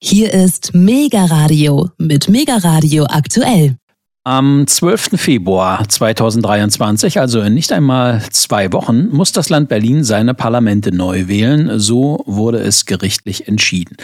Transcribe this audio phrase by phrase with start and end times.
[0.00, 3.74] Hier ist Mega Radio mit Mega Radio aktuell.
[4.22, 5.20] Am 12.
[5.20, 11.26] Februar 2023, also in nicht einmal zwei Wochen, muss das Land Berlin seine Parlamente neu
[11.26, 11.80] wählen.
[11.80, 13.96] So wurde es gerichtlich entschieden.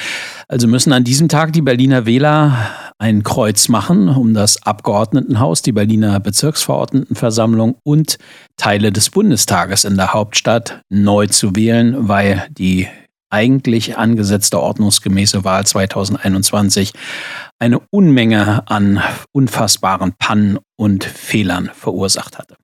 [0.49, 5.73] Also müssen an diesem Tag die Berliner Wähler ein Kreuz machen, um das Abgeordnetenhaus, die
[5.73, 8.19] Berliner Bezirksverordnetenversammlung und
[8.57, 12.89] Teile des Bundestages in der Hauptstadt neu zu wählen, weil die
[13.35, 16.93] eigentlich angesetzte ordnungsgemäße Wahl 2021
[17.59, 19.03] eine Unmenge an
[19.33, 22.57] unfassbaren Pannen und Fehlern verursacht hatte.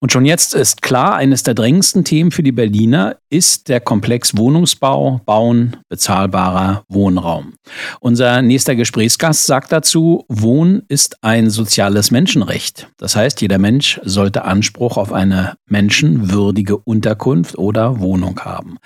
[0.00, 4.36] Und schon jetzt ist klar, eines der drängendsten Themen für die Berliner ist der Komplex
[4.36, 7.54] Wohnungsbau, Bauen, bezahlbarer Wohnraum.
[8.00, 12.88] Unser nächster Gesprächsgast sagt dazu, Wohnen ist ein soziales Menschenrecht.
[12.98, 18.78] Das heißt, jeder Mensch sollte Anspruch auf eine menschenwürdige Unterkunft oder Wohnung haben.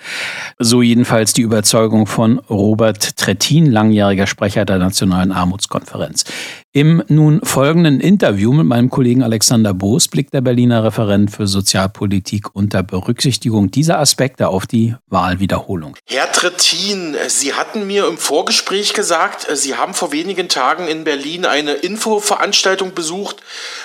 [0.57, 6.25] So jedenfalls die Überzeugung von Robert Trettin, langjähriger Sprecher der Nationalen Armutskonferenz.
[6.73, 12.55] Im nun folgenden Interview mit meinem Kollegen Alexander Boos blickt der Berliner Referent für Sozialpolitik
[12.55, 15.97] unter Berücksichtigung dieser Aspekte auf die Wahlwiederholung.
[16.07, 21.43] Herr Trittin, Sie hatten mir im Vorgespräch gesagt, Sie haben vor wenigen Tagen in Berlin
[21.43, 23.43] eine Infoveranstaltung besucht,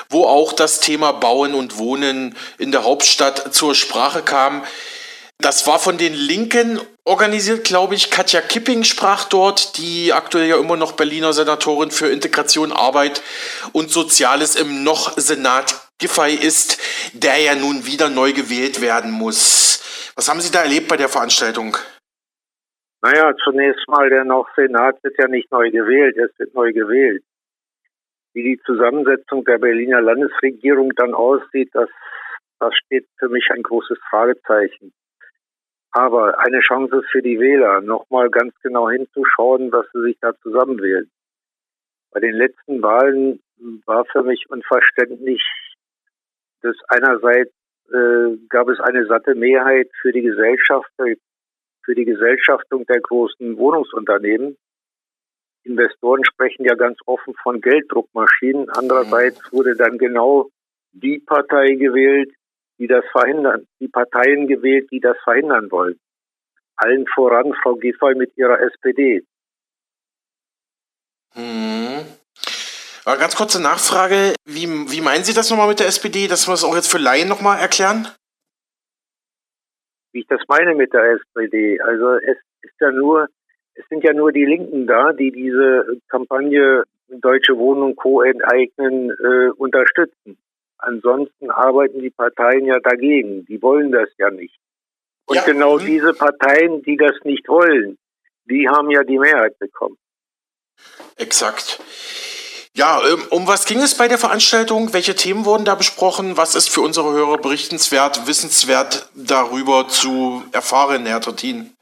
[0.08, 4.62] wo auch das Thema Bauen und Wohnen in der Hauptstadt zur Sprache kam.
[5.38, 8.10] Das war von den Linken organisiert, glaube ich.
[8.10, 13.22] Katja Kipping sprach dort, die aktuell ja immer noch Berliner Senatorin für Integration, Arbeit
[13.72, 16.78] und Soziales im noch Senat Giffey ist,
[17.14, 20.12] der ja nun wieder neu gewählt werden muss.
[20.16, 21.76] Was haben Sie da erlebt bei der Veranstaltung?
[23.02, 27.22] Naja, zunächst mal, der noch Senat wird ja nicht neu gewählt, es wird neu gewählt.
[28.32, 31.88] Wie die Zusammensetzung der Berliner Landesregierung dann aussieht, das,
[32.58, 34.92] das steht für mich ein großes Fragezeichen.
[35.96, 41.10] Aber eine Chance für die Wähler, nochmal ganz genau hinzuschauen, was sie sich da zusammenwählen.
[42.10, 43.40] Bei den letzten Wahlen
[43.86, 45.42] war für mich unverständlich,
[46.60, 47.50] dass einerseits
[47.88, 54.58] äh, gab es eine satte Mehrheit für die Gesellschaft, für die Gesellschaftung der großen Wohnungsunternehmen.
[55.62, 58.68] Investoren sprechen ja ganz offen von Gelddruckmaschinen.
[58.68, 59.56] Andererseits mhm.
[59.56, 60.50] wurde dann genau
[60.92, 62.34] die Partei gewählt,
[62.78, 65.98] die das verhindern, die Parteien gewählt, die das verhindern wollen.
[66.76, 69.24] Allen voran Frau Giffey mit ihrer SPD.
[71.34, 72.04] Hm.
[73.04, 76.54] Aber ganz kurze Nachfrage, wie, wie meinen Sie das nochmal mit der SPD, dass wir
[76.54, 78.08] es auch jetzt für Laien nochmal erklären?
[80.12, 81.80] Wie ich das meine mit der SPD.
[81.80, 83.28] Also es ist ja nur,
[83.74, 88.22] es sind ja nur die Linken da, die diese Kampagne Deutsche Wohnung Co.
[88.22, 90.36] enteignen äh, unterstützen.
[90.78, 93.44] Ansonsten arbeiten die Parteien ja dagegen.
[93.46, 94.56] Die wollen das ja nicht.
[95.26, 95.44] Und ja.
[95.44, 95.86] genau mhm.
[95.86, 97.98] diese Parteien, die das nicht wollen,
[98.44, 99.96] die haben ja die Mehrheit bekommen.
[101.16, 101.80] Exakt.
[102.74, 104.92] Ja, ähm, um was ging es bei der Veranstaltung?
[104.92, 106.36] Welche Themen wurden da besprochen?
[106.36, 111.74] Was ist für unsere Hörer berichtenswert, wissenswert darüber zu erfahren, Herr Trittin?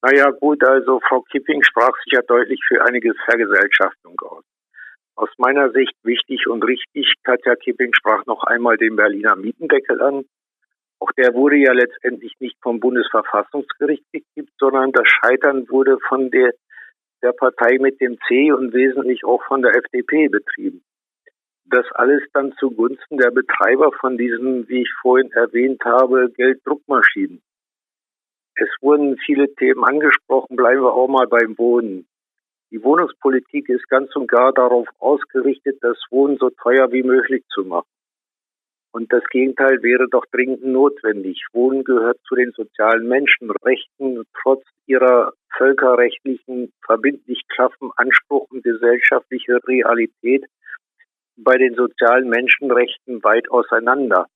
[0.00, 4.44] Naja, gut, also Frau Kipping sprach sich ja deutlich für eine Vergesellschaftung aus.
[5.18, 10.24] Aus meiner Sicht wichtig und richtig, Katja Kipping sprach noch einmal den Berliner Mietendeckel an.
[11.00, 16.52] Auch der wurde ja letztendlich nicht vom Bundesverfassungsgericht gekippt, sondern das Scheitern wurde von der,
[17.20, 20.84] der Partei mit dem C und wesentlich auch von der FDP betrieben.
[21.64, 27.42] Das alles dann zugunsten der Betreiber von diesen, wie ich vorhin erwähnt habe, Gelddruckmaschinen.
[28.54, 32.06] Es wurden viele Themen angesprochen, bleiben wir auch mal beim Boden.
[32.70, 37.64] Die Wohnungspolitik ist ganz und gar darauf ausgerichtet, das Wohnen so teuer wie möglich zu
[37.64, 37.88] machen.
[38.90, 41.44] Und das Gegenteil wäre doch dringend notwendig.
[41.52, 50.44] Wohnen gehört zu den sozialen Menschenrechten, trotz ihrer völkerrechtlichen, verbindlich klaffen Anspruch und gesellschaftliche Realität
[51.36, 54.26] bei den sozialen Menschenrechten weit auseinander.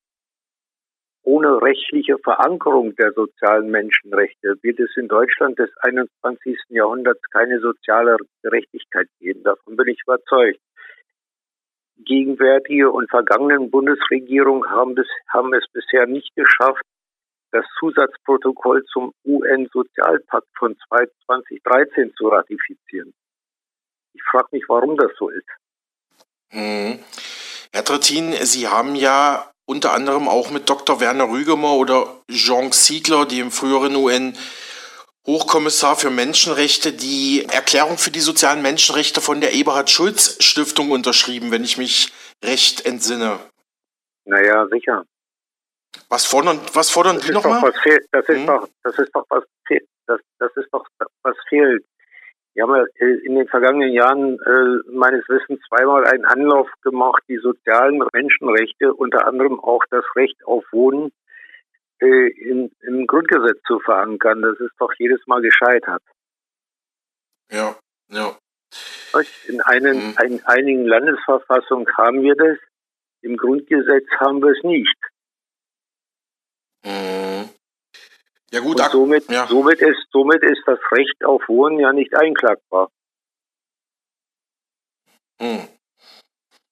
[1.25, 6.59] Ohne rechtliche Verankerung der sozialen Menschenrechte wird es in Deutschland des 21.
[6.71, 9.45] Jahrhunderts keine soziale Gerechtigkeit geben.
[9.45, 10.59] Davon bin ich überzeugt.
[12.05, 16.83] Gegenwärtige und vergangenen Bundesregierungen haben, bis, haben es bisher nicht geschafft,
[17.53, 23.13] das Zusatzprotokoll zum UN-Sozialpakt von 2013 zu ratifizieren.
[24.15, 25.47] Ich frage mich, warum das so ist.
[26.51, 26.99] Hm.
[27.73, 31.01] Herr Trittin, Sie haben ja unter anderem auch mit Dr.
[31.01, 34.37] Werner Rügemer oder Jean Siegler, dem früheren UN
[35.27, 41.53] Hochkommissar für Menschenrechte, die Erklärung für die sozialen Menschenrechte von der Eberhard Schulz Stiftung unterschrieben,
[41.53, 42.13] wenn ich mich
[42.45, 43.39] recht entsinne.
[44.25, 45.05] Naja, sicher.
[46.09, 47.73] Was fordern, was fordern das die nochmal?
[48.11, 48.47] Das ist hm?
[48.47, 49.45] doch, das ist doch was,
[50.07, 50.87] das, das ist doch
[51.23, 51.85] was fehlt.
[52.55, 58.05] Wir haben in den vergangenen Jahren äh, meines Wissens zweimal einen Anlauf gemacht, die sozialen
[58.13, 61.13] Menschenrechte, unter anderem auch das Recht auf Wohnen,
[62.01, 64.43] äh, in, im Grundgesetz zu verankern.
[64.43, 66.03] Das ist doch jedes Mal gescheitert.
[67.51, 67.75] Ja,
[68.09, 68.37] ja.
[69.47, 70.17] In, einen, mhm.
[70.23, 72.59] in einigen Landesverfassungen haben wir das,
[73.23, 74.97] im Grundgesetz haben wir es nicht.
[76.85, 77.51] Mhm.
[78.53, 79.47] Ja gut, Und somit, ja.
[79.47, 82.91] somit, ist, somit ist das Recht auf Wohnen ja nicht einklagbar.
[85.41, 85.69] Hm.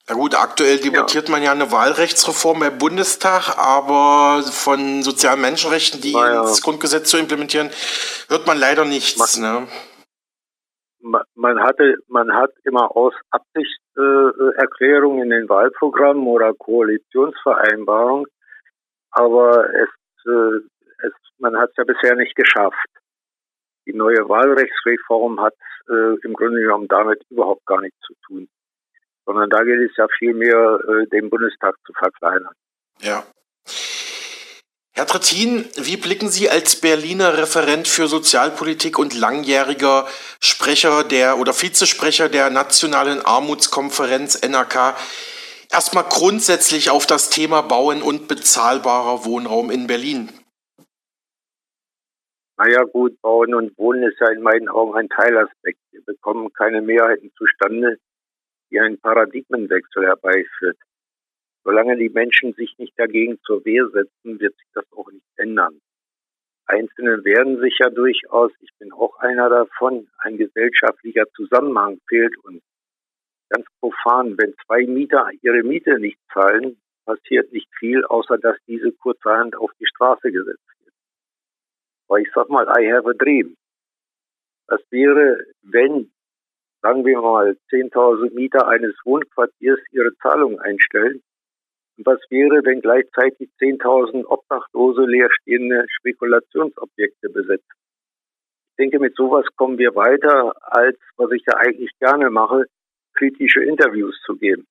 [0.08, 1.32] Ja gut, aktuell debattiert ja.
[1.32, 6.42] man ja eine Wahlrechtsreform im Bundestag, aber von sozialen Menschenrechten, die naja.
[6.42, 7.70] ins Grundgesetz zu implementieren,
[8.28, 9.38] hört man leider nichts.
[9.38, 9.68] Man, ne?
[11.34, 18.26] man hatte, man hat immer aus Absichtserklärungen äh, in den Wahlprogrammen oder Koalitionsvereinbarungen,
[19.12, 19.88] aber es
[20.26, 20.60] äh,
[21.02, 22.88] es, man hat es ja bisher nicht geschafft.
[23.86, 25.54] Die neue Wahlrechtsreform hat
[25.88, 28.48] äh, im Grunde genommen damit überhaupt gar nichts zu tun.
[29.26, 32.54] Sondern da geht es ja vielmehr, äh, den Bundestag zu verkleinern.
[33.00, 33.24] Ja.
[34.92, 40.06] Herr Trittin, wie blicken Sie als Berliner Referent für Sozialpolitik und langjähriger
[40.40, 44.96] Sprecher der oder Vizesprecher der Nationalen Armutskonferenz NRK
[45.70, 50.28] erstmal grundsätzlich auf das Thema Bauen und bezahlbarer Wohnraum in Berlin?
[52.62, 55.80] Naja gut, Bauen und Wohnen ist ja in meinen Augen ein Teilaspekt.
[55.92, 57.96] Wir bekommen keine Mehrheiten zustande,
[58.70, 60.76] die einen Paradigmenwechsel herbeiführt.
[61.64, 65.80] Solange die Menschen sich nicht dagegen zur Wehr setzen, wird sich das auch nicht ändern.
[66.66, 72.62] Einzelne werden sich ja durchaus, ich bin auch einer davon, ein gesellschaftlicher Zusammenhang fehlt uns.
[73.48, 78.92] Ganz profan, wenn zwei Mieter ihre Miete nicht zahlen, passiert nicht viel, außer dass diese
[78.92, 80.60] kurzerhand auf die Straße gesetzt
[82.10, 83.56] weil ich sag mal, I have a dream.
[84.66, 86.10] Das wäre, wenn,
[86.82, 91.22] sagen wir mal, 10.000 Mieter eines Wohnquartiers ihre Zahlung einstellen.
[91.96, 97.78] Und was wäre, wenn gleichzeitig 10.000 Obdachlose leerstehende Spekulationsobjekte besetzen?
[98.70, 102.64] Ich denke, mit sowas kommen wir weiter, als was ich ja eigentlich gerne mache,
[103.14, 104.66] kritische Interviews zu geben.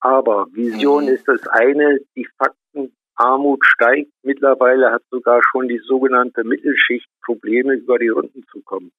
[0.00, 1.10] Aber Vision mhm.
[1.10, 4.10] ist das eine, die Fakten Armut steigt.
[4.22, 8.92] Mittlerweile hat sogar schon die sogenannte Mittelschicht Probleme, über die Runden zu kommen.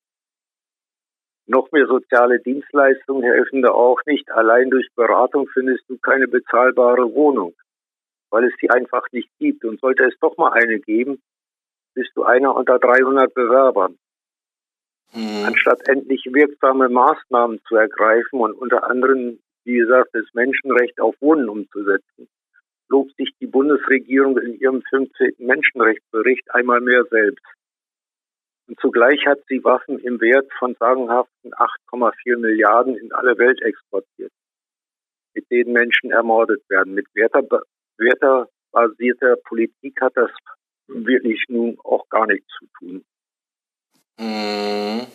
[1.46, 4.32] Noch mehr soziale Dienstleistungen helfen da auch nicht.
[4.32, 7.54] Allein durch Beratung findest du keine bezahlbare Wohnung,
[8.30, 9.66] weil es die einfach nicht gibt.
[9.66, 11.22] Und sollte es doch mal eine geben,
[11.96, 13.98] bist du einer unter 300 Bewerbern.
[15.14, 15.46] Mhm.
[15.46, 21.50] Anstatt endlich wirksame Maßnahmen zu ergreifen und unter anderem, wie gesagt, das Menschenrecht auf Wohnen
[21.50, 22.30] umzusetzen,
[22.90, 25.36] lobt sich die Bundesregierung in ihrem 15.
[25.40, 27.44] Menschenrechtsbericht einmal mehr selbst.
[28.68, 34.32] Und zugleich hat sie Waffen im Wert von sagenhaften 8,4 Milliarden in alle Welt exportiert,
[35.34, 36.94] mit denen Menschen ermordet werden.
[36.94, 38.48] Mit werterbasierter
[39.44, 40.32] Politik hat das
[40.88, 43.04] wirklich nun auch gar nichts zu tun.
[44.20, 45.08] Mhm.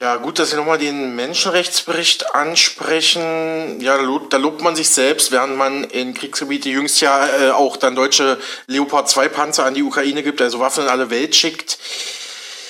[0.00, 3.80] Ja, gut, dass Sie nochmal den Menschenrechtsbericht ansprechen.
[3.80, 7.50] Ja, da lobt, da lobt man sich selbst, während man in Kriegsgebiete jüngst ja äh,
[7.50, 11.34] auch dann deutsche Leopard 2 Panzer an die Ukraine gibt, also Waffen in alle Welt
[11.34, 11.78] schickt.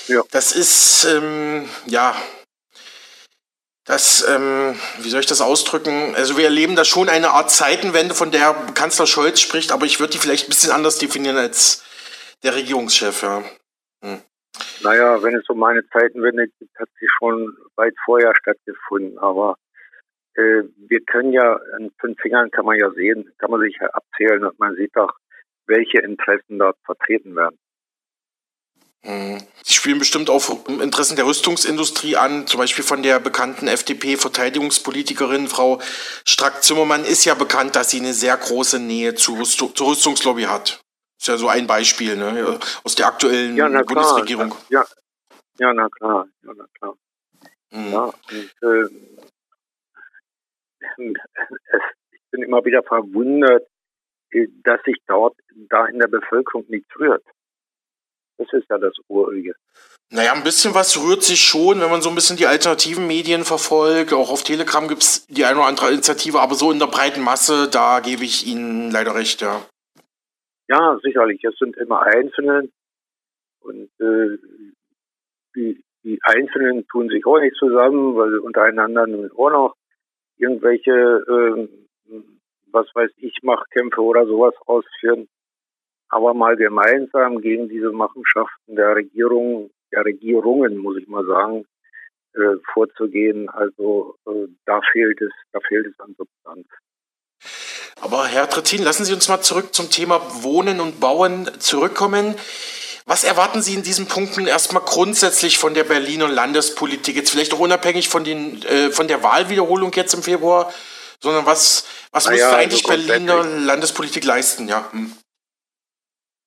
[0.07, 0.23] Ja.
[0.31, 2.15] Das ist, ähm, ja,
[3.85, 6.15] das, ähm, wie soll ich das ausdrücken?
[6.15, 9.99] Also wir erleben da schon eine Art Zeitenwende, von der Kanzler Scholz spricht, aber ich
[9.99, 11.83] würde die vielleicht ein bisschen anders definieren als
[12.41, 13.43] der Regierungschef, ja.
[14.01, 14.23] Hm.
[14.83, 19.17] Naja, wenn es um eine Zeitenwende gibt, hat sie schon weit vorher stattgefunden.
[19.19, 19.55] Aber
[20.35, 23.87] äh, wir können ja, an fünf Fingern kann man ja sehen, kann man sich ja
[23.87, 25.13] abzählen und man sieht doch,
[25.67, 27.57] welche Interessen dort vertreten werden.
[29.03, 29.37] Hm.
[29.63, 35.79] Sie spielen bestimmt auf Interessen der Rüstungsindustrie an, zum Beispiel von der bekannten FDP-Verteidigungspolitikerin Frau
[36.25, 40.81] Strack-Zimmermann ist ja bekannt, dass sie eine sehr große Nähe zur, Rüstungslobby hat.
[41.19, 42.59] Ist ja so ein Beispiel ne?
[42.83, 44.55] aus der aktuellen ja, Bundesregierung.
[44.69, 44.85] Ja,
[45.59, 46.27] ja, na klar.
[46.43, 46.95] Ja, na klar.
[47.71, 47.91] Mhm.
[47.91, 48.89] Ja, und, äh,
[50.97, 53.67] es, ich bin immer wieder verwundert,
[54.31, 55.35] äh, dass sich dort
[55.69, 57.23] da in der Bevölkerung nichts rührt.
[58.37, 59.53] Das ist ja das Urige.
[60.11, 63.43] Naja, ein bisschen was rührt sich schon, wenn man so ein bisschen die alternativen Medien
[63.43, 64.13] verfolgt.
[64.13, 67.21] Auch auf Telegram gibt es die eine oder andere Initiative, aber so in der breiten
[67.21, 69.61] Masse, da gebe ich Ihnen leider recht, ja.
[70.69, 71.43] Ja, sicherlich.
[71.43, 72.69] Es sind immer Einzelne
[73.61, 74.37] und äh,
[75.55, 79.75] die, die Einzelnen tun sich auch nicht zusammen, weil sie untereinander nun auch noch
[80.37, 81.67] irgendwelche, äh,
[82.71, 85.27] was weiß ich, Machtkämpfe oder sowas ausführen.
[86.09, 91.65] Aber mal gemeinsam gegen diese Machenschaften der Regierung der Regierungen, muss ich mal sagen,
[92.33, 93.49] äh, vorzugehen.
[93.49, 96.67] Also äh, da fehlt es, da fehlt es an Substanz.
[98.01, 102.35] Aber Herr Trittin, lassen Sie uns mal zurück zum Thema Wohnen und Bauen zurückkommen.
[103.05, 107.15] Was erwarten Sie in diesen Punkten erstmal grundsätzlich von der Berliner Landespolitik?
[107.15, 110.71] Jetzt vielleicht auch unabhängig von, den, äh, von der Wahlwiederholung jetzt im Februar,
[111.19, 114.67] sondern was, was naja, müsste eigentlich also Berliner Landespolitik leisten?
[114.67, 114.91] Ja.
[114.91, 115.11] Hm.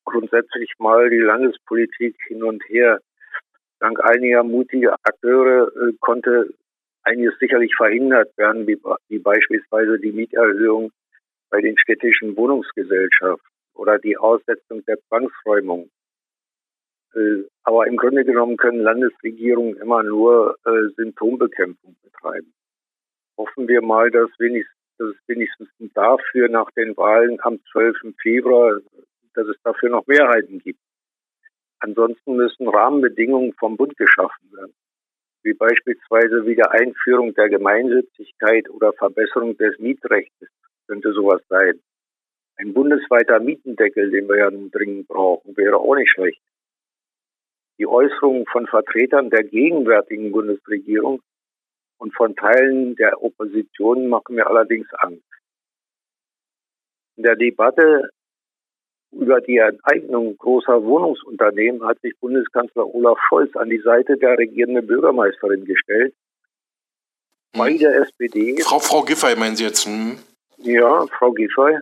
[0.04, 3.00] Grundsätzlich mal die Landespolitik hin und her.
[3.80, 6.54] Dank einiger mutiger Akteure äh, konnte
[7.02, 8.78] einiges sicherlich verhindert werden, wie,
[9.08, 10.92] wie beispielsweise die Mieterhöhung
[11.52, 15.90] bei den städtischen Wohnungsgesellschaften oder die Aussetzung der Zwangsräumung.
[17.14, 22.52] Äh, aber im Grunde genommen können Landesregierungen immer nur äh, Symptombekämpfung betreiben.
[23.36, 28.14] Hoffen wir mal, dass, wenigstens, dass es wenigstens dafür nach den Wahlen am 12.
[28.20, 28.80] Februar,
[29.34, 30.80] dass es dafür noch Mehrheiten gibt.
[31.80, 34.72] Ansonsten müssen Rahmenbedingungen vom Bund geschaffen werden,
[35.42, 40.46] wie beispielsweise Wiedereinführung der Gemeinnützigkeit oder Verbesserung des Mietrechts
[40.92, 41.80] könnte sowas sein.
[42.56, 46.40] Ein bundesweiter Mietendeckel, den wir ja nun dringend brauchen, wäre auch nicht schlecht.
[47.78, 51.22] Die Äußerungen von Vertretern der gegenwärtigen Bundesregierung
[51.96, 55.24] und von Teilen der Opposition machen mir allerdings Angst.
[57.16, 58.10] In der Debatte
[59.12, 64.86] über die Enteignung großer Wohnungsunternehmen hat sich Bundeskanzler Olaf Scholz an die Seite der regierenden
[64.86, 66.14] Bürgermeisterin gestellt.
[67.52, 68.60] Bei der SPD.
[68.62, 69.86] Frau, Frau Giffey meinen Sie jetzt?
[69.86, 70.18] Hm?
[70.64, 71.80] Ja, Frau Giffey.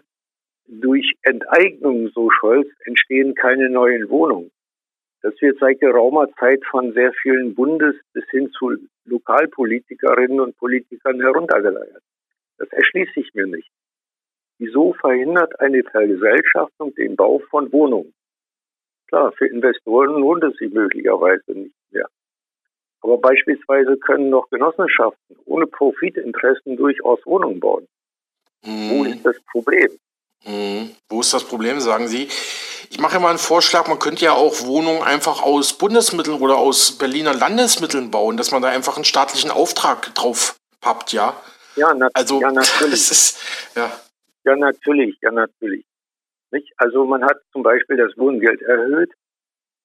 [0.66, 4.50] Durch Enteignung, so Scholz, entstehen keine neuen Wohnungen.
[5.20, 11.20] Das wird seit geraumer Zeit von sehr vielen Bundes- bis hin zu Lokalpolitikerinnen und Politikern
[11.20, 12.02] heruntergeleiert.
[12.56, 13.70] Das erschließt sich mir nicht.
[14.58, 18.14] Wieso verhindert eine Vergesellschaftung den Bau von Wohnungen?
[19.08, 22.08] Klar, für Investoren lohnt es sich möglicherweise nicht mehr.
[23.02, 27.87] Aber beispielsweise können doch Genossenschaften ohne Profitinteressen durchaus Wohnungen bauen.
[28.64, 28.90] Mhm.
[28.90, 29.90] Wo ist das Problem?
[30.45, 30.97] Mhm.
[31.09, 32.29] Wo ist das Problem, sagen Sie?
[32.90, 36.99] Ich mache mal einen Vorschlag, man könnte ja auch Wohnungen einfach aus Bundesmitteln oder aus
[36.99, 41.40] Berliner Landesmitteln bauen, dass man da einfach einen staatlichen Auftrag drauf pappt, ja?
[41.76, 43.11] Ja, na also, ja natürlich.
[43.11, 43.90] Ist, ja.
[44.45, 45.85] ja, natürlich, ja, natürlich.
[46.50, 46.73] Nicht?
[46.79, 49.12] Also man hat zum Beispiel das Wohngeld erhöht.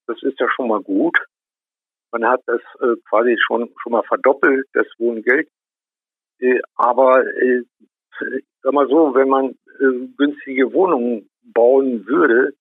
[0.08, 1.18] Das ist ja schon mal gut.
[2.12, 5.48] Man hat das äh, quasi schon, schon mal verdoppelt, das Wohngeld.
[6.40, 7.64] Äh, aber äh,
[8.62, 12.54] sag mal so, wenn man äh, günstige Wohnungen bauen würde,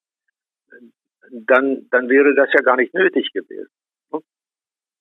[1.31, 3.71] dann, dann wäre das ja gar nicht nötig gewesen.
[4.13, 4.21] Ne?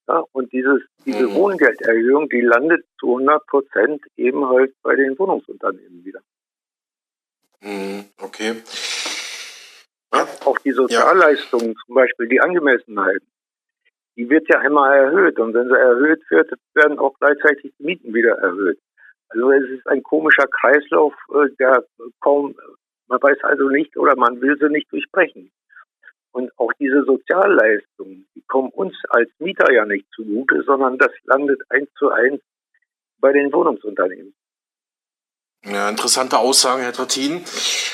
[0.07, 1.35] Ja, und dieses, diese mhm.
[1.35, 6.19] Wohngelderhöhung, die landet zu 100 Prozent eben halt bei den Wohnungsunternehmen wieder.
[7.61, 8.55] Mhm, okay.
[10.13, 11.73] Ja, auch die Sozialleistungen, ja.
[11.85, 13.21] zum Beispiel die Angemessenheit,
[14.15, 15.39] die wird ja immer erhöht.
[15.39, 18.79] Und wenn sie erhöht wird, werden auch gleichzeitig die Mieten wieder erhöht.
[19.33, 21.83] Also es ist ein komischer Kreislauf, äh, der
[22.19, 22.55] kaum,
[23.07, 25.51] man weiß also nicht oder man will sie nicht durchbrechen.
[26.31, 31.61] Und auch diese Sozialleistungen, die kommen uns als Mieter ja nicht zugute, sondern das landet
[31.69, 32.41] eins zu eins
[33.19, 34.33] bei den Wohnungsunternehmen.
[35.65, 37.43] Ja, interessante Aussagen, Herr Trattin.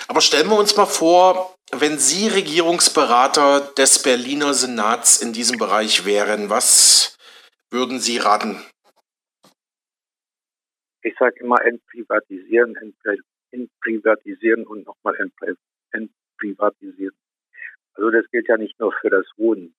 [0.07, 6.05] Aber stellen wir uns mal vor, wenn Sie Regierungsberater des Berliner Senats in diesem Bereich
[6.05, 7.17] wären, was
[7.69, 8.63] würden Sie raten?
[11.09, 12.77] Ich sage immer entprivatisieren,
[13.49, 15.15] entprivatisieren und nochmal
[15.91, 17.15] entprivatisieren.
[17.95, 19.73] Also das gilt ja nicht nur für das Wohnen.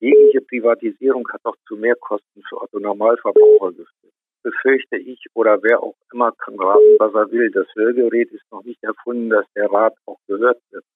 [0.00, 4.14] Jegliche Privatisierung hat doch zu Mehrkosten für Otto Normalverbraucher geführt.
[4.42, 7.50] Befürchte ich oder wer auch immer kann raten, was er will.
[7.50, 10.86] Das Hörgerät ist noch nicht erfunden, dass der Rat auch gehört wird.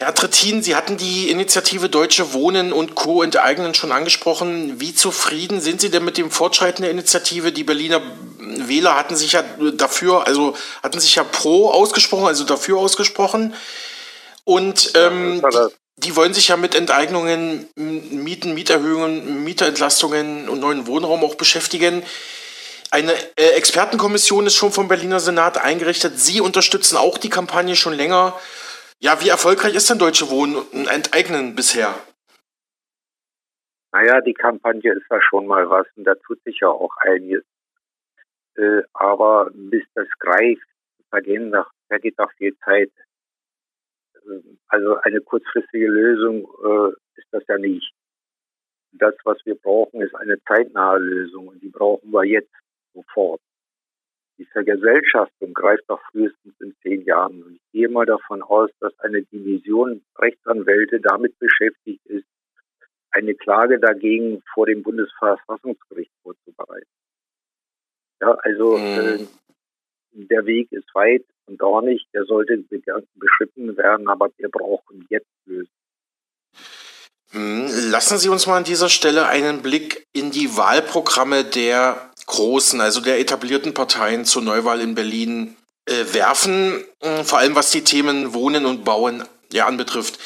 [0.00, 3.24] Herr Trittin, Sie hatten die Initiative Deutsche Wohnen und Co.
[3.24, 4.78] enteignen schon angesprochen.
[4.80, 7.50] Wie zufrieden sind Sie denn mit dem Fortschreiten der Initiative?
[7.50, 8.00] Die Berliner
[8.38, 9.42] Wähler hatten sich ja
[9.74, 13.54] dafür, also hatten sich ja pro ausgesprochen, also dafür ausgesprochen.
[14.44, 21.24] Und ähm, die, die, wollen sich ja mit Enteignungen, Mieten, Mieterhöhungen, Mieterentlastungen und neuen Wohnraum
[21.24, 22.04] auch beschäftigen.
[22.92, 26.20] Eine äh, Expertenkommission ist schon vom Berliner Senat eingerichtet.
[26.20, 28.38] Sie unterstützen auch die Kampagne schon länger.
[29.00, 30.56] Ja, wie erfolgreich ist denn Deutsche Wohnen
[30.88, 31.94] Enteignen bisher?
[33.92, 37.44] Naja, die Kampagne ist ja schon mal was und da tut sich ja auch einiges.
[38.56, 40.66] Äh, aber bis das greift,
[41.10, 42.90] vergehen noch, vergeht noch viel Zeit.
[44.66, 47.92] Also eine kurzfristige Lösung äh, ist das ja nicht.
[48.90, 52.52] Das, was wir brauchen, ist eine zeitnahe Lösung und die brauchen wir jetzt
[52.94, 53.40] sofort.
[54.38, 57.42] Die Vergesellschaftung greift doch frühestens in zehn Jahren.
[57.42, 62.26] Und ich gehe mal davon aus, dass eine Division Rechtsanwälte damit beschäftigt ist,
[63.10, 66.86] eine Klage dagegen vor dem Bundesverfassungsgericht vorzubereiten.
[68.20, 68.84] Ja, also mhm.
[68.84, 69.26] äh,
[70.12, 72.62] der Weg ist weit und dornig, der sollte
[73.14, 75.70] beschritten werden, aber wir brauchen jetzt Lösungen.
[77.30, 82.80] Hm, lassen Sie uns mal an dieser Stelle einen Blick in die Wahlprogramme der großen,
[82.80, 85.56] also der etablierten Parteien zur Neuwahl in Berlin
[85.86, 90.18] äh, werfen, hm, vor allem was die Themen Wohnen und Bauen ja, anbetrifft.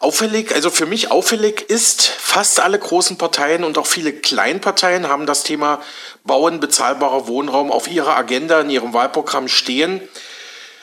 [0.00, 5.26] Auffällig, also für mich auffällig ist, fast alle großen Parteien und auch viele Kleinparteien haben
[5.26, 5.80] das Thema
[6.24, 10.00] Bauen bezahlbarer Wohnraum auf ihrer Agenda in ihrem Wahlprogramm stehen.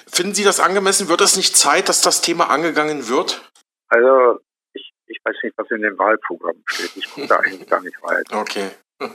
[0.09, 1.09] Finden Sie das angemessen?
[1.09, 3.41] Wird es nicht Zeit, dass das Thema angegangen wird?
[3.89, 4.39] Also
[4.73, 6.91] ich, ich weiß nicht, was in dem Wahlprogramm steht.
[6.95, 8.39] Ich komme da eigentlich gar nicht weiter.
[8.39, 8.69] Okay.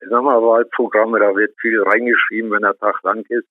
[0.00, 3.46] ich sag mal, Wahlprogramme, da wird viel reingeschrieben, wenn der Tag lang ist.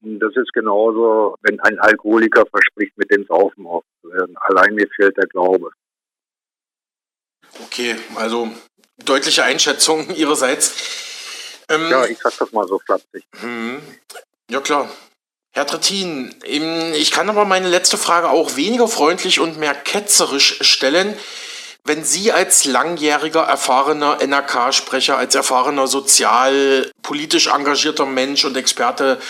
[0.00, 4.36] Das ist genauso, wenn ein Alkoholiker verspricht, mit dem Saufen aufzuhören.
[4.40, 5.70] Allein mir fehlt der Glaube.
[7.64, 8.48] Okay, also
[9.04, 11.64] deutliche Einschätzung Ihrerseits.
[11.68, 13.24] Ähm, ja, ich sag das mal so flapsig.
[13.42, 13.80] Mhm.
[14.50, 14.90] Ja, klar.
[15.54, 21.14] Herr Trittin, ich kann aber meine letzte Frage auch weniger freundlich und mehr ketzerisch stellen.
[21.84, 29.20] Wenn Sie als langjähriger, erfahrener NRK-Sprecher, als erfahrener sozial, politisch engagierter Mensch und Experte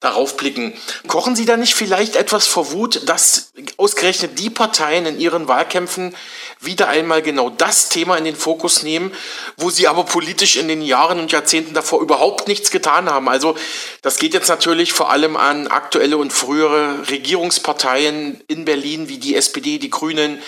[0.00, 0.74] darauf blicken.
[1.06, 6.16] Kochen Sie da nicht vielleicht etwas vor Wut, dass ausgerechnet die Parteien in ihren Wahlkämpfen
[6.58, 9.12] wieder einmal genau das Thema in den Fokus nehmen,
[9.56, 13.28] wo sie aber politisch in den Jahren und Jahrzehnten davor überhaupt nichts getan haben.
[13.28, 13.56] Also
[14.02, 19.36] das geht jetzt natürlich vor allem an aktuelle und frühere Regierungsparteien in Berlin wie die
[19.36, 20.42] SPD, die Grünen,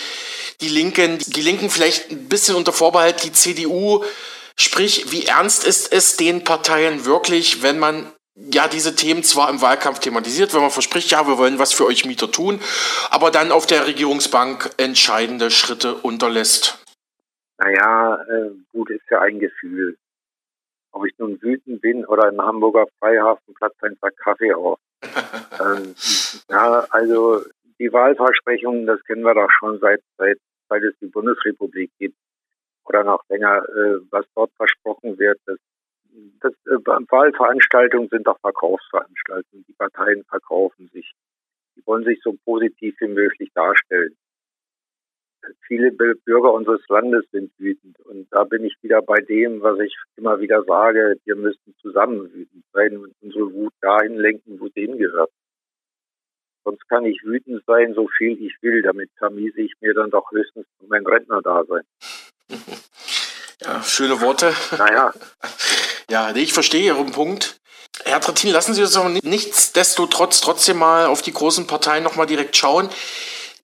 [0.61, 4.03] die Linken, die Linken vielleicht ein bisschen unter Vorbehalt, die CDU.
[4.57, 9.61] Sprich, wie ernst ist es den Parteien wirklich, wenn man ja diese Themen zwar im
[9.61, 12.59] Wahlkampf thematisiert, wenn man verspricht, ja, wir wollen was für euch Mieter tun,
[13.09, 16.79] aber dann auf der Regierungsbank entscheidende Schritte unterlässt.
[17.57, 19.97] Naja, äh, gut ist ja ein Gefühl.
[20.91, 24.79] Ob ich nun wütend bin oder im Hamburger Freihafenplatz ein Sack Kaffee auf.
[25.59, 25.95] ähm,
[26.49, 27.43] ja, also
[27.79, 30.37] die Wahlversprechungen, das kennen wir doch schon seit, seit,
[30.69, 32.17] seit es die Bundesrepublik gibt
[32.85, 35.57] oder noch länger, äh, was dort versprochen wird, das
[36.39, 39.65] das, äh, Wahlveranstaltungen sind doch Verkaufsveranstaltungen.
[39.67, 41.13] Die Parteien verkaufen sich.
[41.75, 44.15] Die wollen sich so positiv wie möglich darstellen.
[45.67, 47.99] Viele Bürger unseres Landes sind wütend.
[47.99, 51.17] Und da bin ich wieder bei dem, was ich immer wieder sage.
[51.25, 55.29] Wir müssen zusammen wütend sein und unsere Wut dahin lenken, wo sie hingehört.
[56.65, 58.81] Sonst kann ich wütend sein, so viel ich will.
[58.81, 61.83] Damit vermiese ich mir dann doch höchstens mein Rentnerdasein.
[63.61, 64.53] Ja, schöne Worte.
[64.77, 65.13] Naja.
[66.07, 67.59] Ja, ich verstehe Ihren Punkt.
[68.03, 72.55] Herr Trittin, lassen Sie uns aber nichtsdestotrotz trotzdem mal auf die großen Parteien nochmal direkt
[72.55, 72.89] schauen.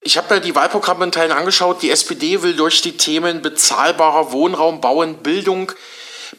[0.02, 1.84] Ich habe mir die Wahlprogramme in Teilen angeschaut.
[1.84, 5.72] Die SPD will durch die Themen bezahlbarer Wohnraum, Bauen, Bildung,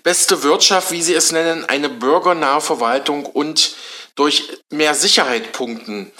[0.02, 3.76] beste Wirtschaft, wie sie es nennen, eine bürgernahe Verwaltung und
[4.16, 6.10] durch mehr Sicherheit punkten.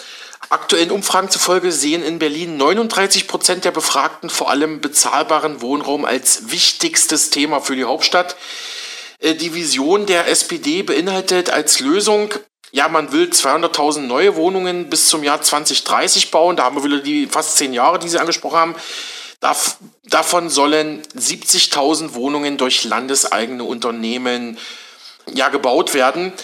[0.53, 6.51] Aktuellen Umfragen zufolge sehen in Berlin 39 Prozent der Befragten vor allem bezahlbaren Wohnraum als
[6.51, 8.37] wichtigstes Thema für die Hauptstadt.
[9.19, 12.35] Äh, die Vision der SPD beinhaltet als Lösung,
[12.71, 16.57] ja, man will 200.000 neue Wohnungen bis zum Jahr 2030 bauen.
[16.57, 18.75] Da haben wir wieder die fast zehn Jahre, die Sie angesprochen haben.
[20.05, 24.59] davon sollen 70.000 Wohnungen durch landeseigene Unternehmen
[25.33, 26.35] ja, gebaut werden.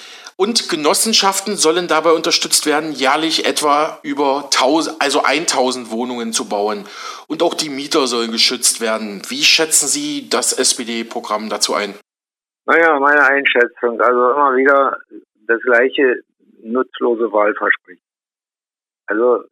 [0.41, 6.85] Und Genossenschaften sollen dabei unterstützt werden, jährlich etwa über 1000, also 1000 Wohnungen zu bauen.
[7.27, 9.21] Und auch die Mieter sollen geschützt werden.
[9.29, 11.95] Wie schätzen Sie das SPD-Programm dazu ein?
[12.67, 14.97] Naja, meine Einschätzung, also immer wieder
[15.49, 16.21] das gleiche
[16.63, 18.05] nutzlose Wahlversprechen.
[19.07, 19.43] Also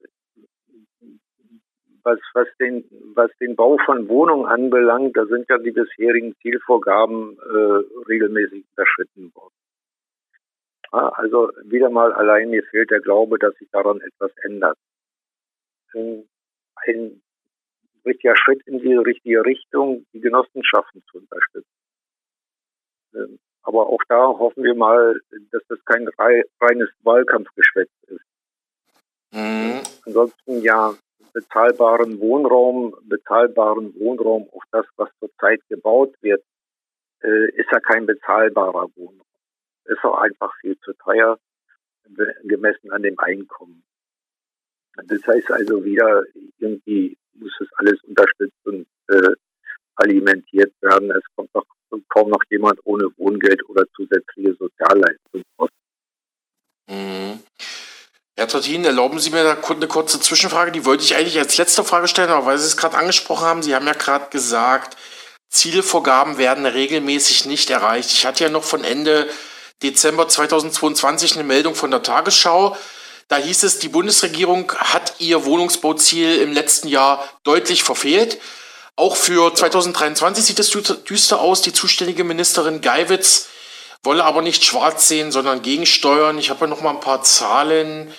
[2.05, 2.85] was, was, den,
[3.17, 9.33] was den Bau von Wohnungen anbelangt, da sind ja die bisherigen Zielvorgaben äh, regelmäßig unterschritten
[9.35, 9.56] worden.
[10.97, 14.79] Also wieder mal allein mir fehlt der Glaube, dass sich daran etwas ändert.
[15.95, 16.29] Ähm,
[16.87, 17.23] ein
[18.05, 21.69] richtiger Schritt in die richtige Richtung, die Genossenschaften zu unterstützen.
[23.15, 26.09] Ähm, aber auch da hoffen wir mal, dass das kein
[26.61, 28.25] reines Wahlkampfgeschwätz ist.
[29.33, 29.81] Mhm.
[30.07, 30.95] Ansonsten ja,
[31.33, 36.43] bezahlbaren Wohnraum, bezahlbaren Wohnraum, auch das, was zurzeit gebaut wird,
[37.23, 39.26] äh, ist ja kein bezahlbarer Wohnraum.
[39.87, 41.39] Ist auch einfach viel zu teuer,
[42.45, 43.85] gemessen an dem Einkommen.
[45.05, 46.25] Das heißt also wieder,
[46.59, 49.35] irgendwie muss es alles unterstützt und äh,
[49.97, 51.11] alimentiert werden.
[51.11, 51.67] Es kommt noch
[52.09, 55.71] kaum noch jemand ohne Wohngeld oder zusätzliche Sozialleistungen aus.
[56.89, 57.41] Mhm.
[58.37, 60.73] Herr Trattin, erlauben Sie mir da eine kurze Zwischenfrage.
[60.73, 63.63] Die wollte ich eigentlich als letzte Frage stellen, aber weil Sie es gerade angesprochen haben,
[63.63, 64.97] Sie haben ja gerade gesagt,
[65.49, 68.13] Zielvorgaben werden regelmäßig nicht erreicht.
[68.13, 69.29] Ich hatte ja noch von Ende
[69.83, 72.77] Dezember 2022 eine Meldung von der Tagesschau.
[73.29, 78.39] Da hieß es, die Bundesregierung hat ihr Wohnungsbauziel im letzten Jahr deutlich verfehlt.
[78.95, 81.61] Auch für 2023 sieht es düster aus.
[81.61, 83.49] Die zuständige Ministerin Geiwitz
[84.03, 86.39] wolle aber nicht schwarz sehen, sondern gegensteuern.
[86.39, 88.15] Ich habe ja noch mal ein paar Zahlen.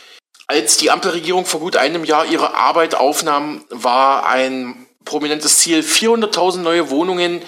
[0.46, 6.58] Als die Ampelregierung vor gut einem Jahr ihre Arbeit aufnahm, war ein prominentes Ziel, 400.000
[6.58, 7.42] neue Wohnungen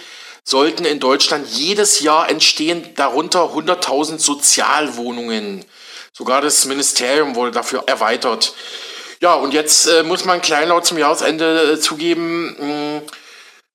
[0.44, 5.66] sollten in Deutschland jedes Jahr entstehen, darunter 100.000 Sozialwohnungen.
[6.14, 8.54] Sogar das Ministerium wurde dafür erweitert.
[9.22, 13.02] Ja, und jetzt äh, muss man kleinlaut zum Jahresende äh, zugeben, mh,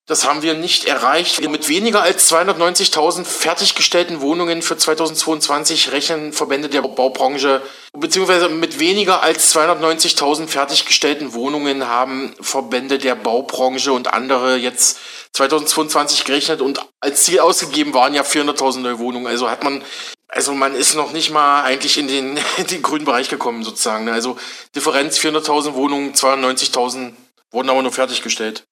[0.06, 1.40] das haben wir nicht erreicht.
[1.48, 7.62] Mit weniger als 290.000 fertiggestellten Wohnungen für 2022 rechnen Verbände der Baubranche,
[7.94, 14.98] beziehungsweise mit weniger als 290.000 fertiggestellten Wohnungen haben Verbände der Baubranche und andere jetzt
[15.32, 19.26] 2022 gerechnet und als Ziel ausgegeben waren ja 400.000 neue Wohnungen.
[19.26, 19.82] Also hat man,
[20.28, 24.10] also man ist noch nicht mal eigentlich in den, in den grünen Bereich gekommen sozusagen.
[24.10, 24.36] Also
[24.76, 27.14] Differenz 400.000 Wohnungen, 290.000
[27.50, 28.64] wurden aber nur fertiggestellt.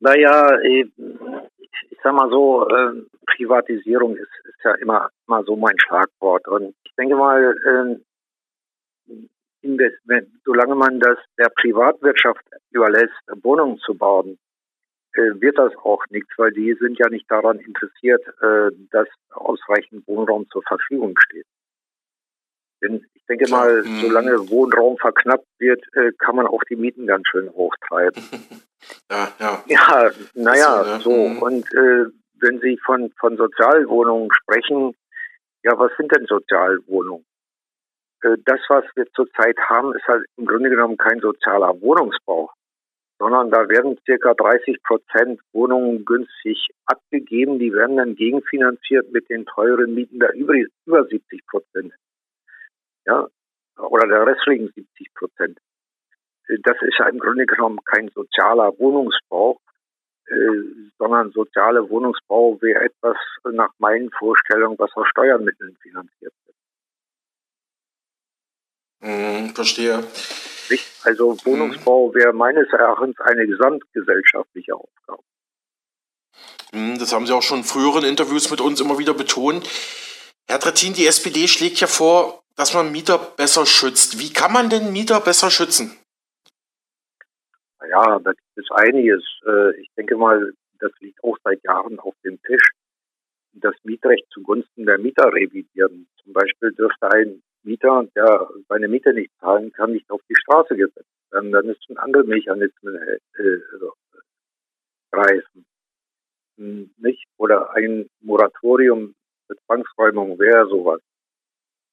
[0.00, 0.86] Naja, äh,
[1.90, 6.46] ich sag mal so, äh, Privatisierung ist, ist ja immer, immer so mein Schlagwort.
[6.46, 7.96] Und ich denke mal, äh,
[9.62, 14.38] wenn, solange man das der Privatwirtschaft überlässt, Wohnungen zu bauen,
[15.14, 18.22] wird das auch nichts, weil die sind ja nicht daran interessiert,
[18.92, 21.46] dass ausreichend Wohnraum zur Verfügung steht.
[22.82, 24.00] Denn ich denke mal, hm.
[24.00, 25.84] solange Wohnraum verknappt wird,
[26.18, 28.22] kann man auch die Mieten ganz schön hochtreiben.
[29.10, 29.64] Ja, ja.
[29.66, 30.90] Ja, naja, so.
[30.90, 31.00] Ne?
[31.00, 31.28] so.
[31.28, 31.42] Mhm.
[31.42, 32.06] Und äh,
[32.40, 34.94] wenn Sie von, von Sozialwohnungen sprechen,
[35.64, 37.24] ja, was sind denn Sozialwohnungen?
[38.22, 42.50] Äh, das, was wir zurzeit haben, ist halt im Grunde genommen kein sozialer Wohnungsbau,
[43.18, 47.58] sondern da werden circa 30 Prozent Wohnungen günstig abgegeben.
[47.58, 50.54] Die werden dann gegenfinanziert mit den teuren Mieten der über,
[50.86, 51.92] über 70 Prozent.
[53.08, 53.26] Ja,
[53.78, 55.58] oder der restlichen 70 Prozent
[56.62, 59.60] das ist ja im Grunde genommen kein sozialer Wohnungsbau,
[60.26, 60.34] äh,
[60.98, 63.16] sondern soziale Wohnungsbau wäre etwas
[63.52, 66.56] nach meinen Vorstellungen, was aus Steuermitteln finanziert wird.
[69.00, 70.02] Hm, verstehe.
[71.04, 75.22] Also Wohnungsbau wäre meines Erachtens eine gesamtgesellschaftliche Aufgabe.
[76.72, 79.68] Hm, das haben Sie auch schon in früheren Interviews mit uns immer wieder betont.
[80.50, 84.18] Herr Trattin, die SPD schlägt ja vor, dass man Mieter besser schützt.
[84.18, 85.94] Wie kann man denn Mieter besser schützen?
[87.86, 89.22] Ja, da gibt es einiges.
[89.46, 92.70] Äh, ich denke mal, das liegt auch seit Jahren auf dem Tisch.
[93.52, 96.08] Das Mietrecht zugunsten der Mieter revidieren.
[96.22, 100.76] Zum Beispiel dürfte ein Mieter, der seine Miete nicht zahlen kann, nicht auf die Straße
[100.76, 101.52] gesetzt werden.
[101.52, 103.92] Dann müssten andere Mechanismen äh, also,
[105.12, 105.66] greifen.
[106.56, 107.26] Hm, nicht?
[107.36, 109.14] Oder ein Moratorium
[109.48, 111.00] für Zwangsräumung wäre sowas.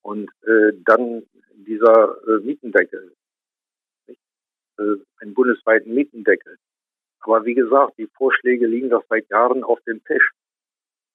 [0.03, 1.23] Und äh, dann
[1.55, 3.15] dieser äh, Mietendeckel
[4.77, 6.57] äh, einen bundesweiten Mietendeckel.
[7.21, 10.31] Aber wie gesagt, die Vorschläge liegen doch seit Jahren auf dem Tisch.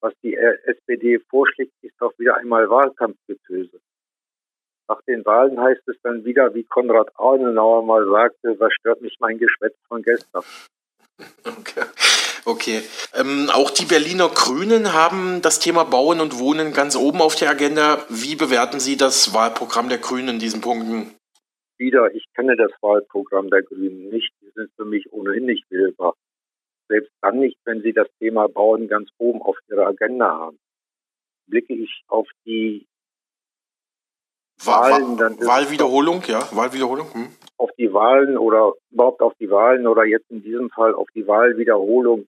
[0.00, 3.80] Was die SPD vorschlägt, ist doch wieder einmal Wahlkampfgetöse.
[4.88, 9.16] Nach den Wahlen heißt es dann wieder, wie Konrad Adenauer mal sagte, was stört mich
[9.20, 10.42] mein Geschwätz von gestern.
[11.44, 11.82] Okay.
[12.46, 12.82] Okay.
[13.14, 17.50] Ähm, auch die Berliner Grünen haben das Thema Bauen und Wohnen ganz oben auf der
[17.50, 18.04] Agenda.
[18.08, 21.14] Wie bewerten Sie das Wahlprogramm der Grünen in diesen Punkten?
[21.80, 24.30] wieder, ich kenne das Wahlprogramm der Grünen nicht.
[24.42, 26.14] Die sind für mich ohnehin nicht wählbar.
[26.88, 30.58] Selbst dann nicht, wenn sie das Thema Bauen ganz oben auf ihrer Agenda haben.
[31.46, 32.86] Blicke ich auf die
[34.64, 37.12] Wahlen, dann Wahlwiederholung, ja, Wahlwiederholung.
[37.12, 37.28] Hm.
[37.56, 41.26] Auf die Wahlen oder überhaupt auf die Wahlen oder jetzt in diesem Fall auf die
[41.26, 42.26] Wahlwiederholung,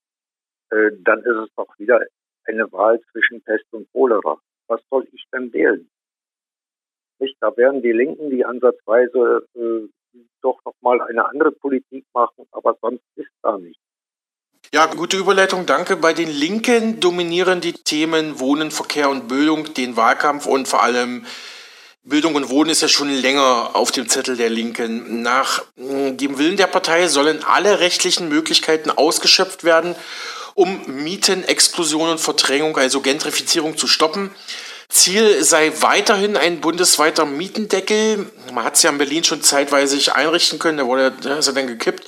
[0.71, 2.01] äh, dann ist es doch wieder
[2.45, 4.39] eine Wahl zwischen Pest und Cholera.
[4.69, 5.89] Was soll ich denn wählen?
[7.19, 7.37] Nicht?
[7.41, 9.89] Da werden die Linken, die ansatzweise äh,
[10.43, 13.79] doch nochmal eine andere Politik machen, aber sonst ist da nicht.
[14.75, 15.97] Ja, gute Überleitung, danke.
[15.97, 21.27] Bei den Linken dominieren die Themen Wohnen, Verkehr und Bildung den Wahlkampf und vor allem
[22.05, 25.23] Bildung und Wohnen ist ja schon länger auf dem Zettel der Linken.
[25.23, 29.95] Nach hm, dem Willen der Partei sollen alle rechtlichen Möglichkeiten ausgeschöpft werden,
[30.55, 34.33] um Mietenexplosion und Verdrängung, also Gentrifizierung zu stoppen.
[34.89, 38.31] Ziel sei weiterhin ein bundesweiter Mietendeckel.
[38.53, 41.53] Man hat es ja in Berlin schon zeitweise einrichten können, da wurde da ist er
[41.53, 42.05] dann gekippt.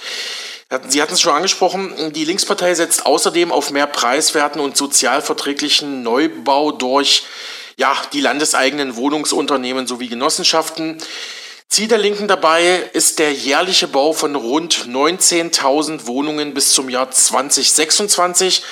[0.89, 6.73] Sie hatten es schon angesprochen, die Linkspartei setzt außerdem auf mehr preiswerten und sozialverträglichen Neubau
[6.73, 7.23] durch
[7.77, 10.99] ja, die landeseigenen Wohnungsunternehmen sowie Genossenschaften.
[11.69, 17.11] Ziel der Linken dabei ist der jährliche Bau von rund 19.000 Wohnungen bis zum Jahr
[17.11, 18.63] 2026.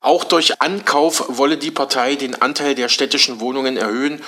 [0.00, 4.22] Auch durch Ankauf wolle die Partei den Anteil der städtischen Wohnungen erhöhen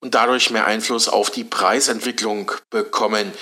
[0.00, 3.32] und dadurch mehr Einfluss auf die Preisentwicklung bekommen.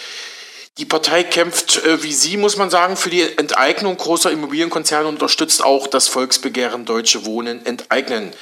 [0.79, 5.15] Die Partei kämpft, äh, wie Sie, muss man sagen, für die Enteignung großer Immobilienkonzerne und
[5.15, 8.33] unterstützt auch das Volksbegehren Deutsche Wohnen enteignen.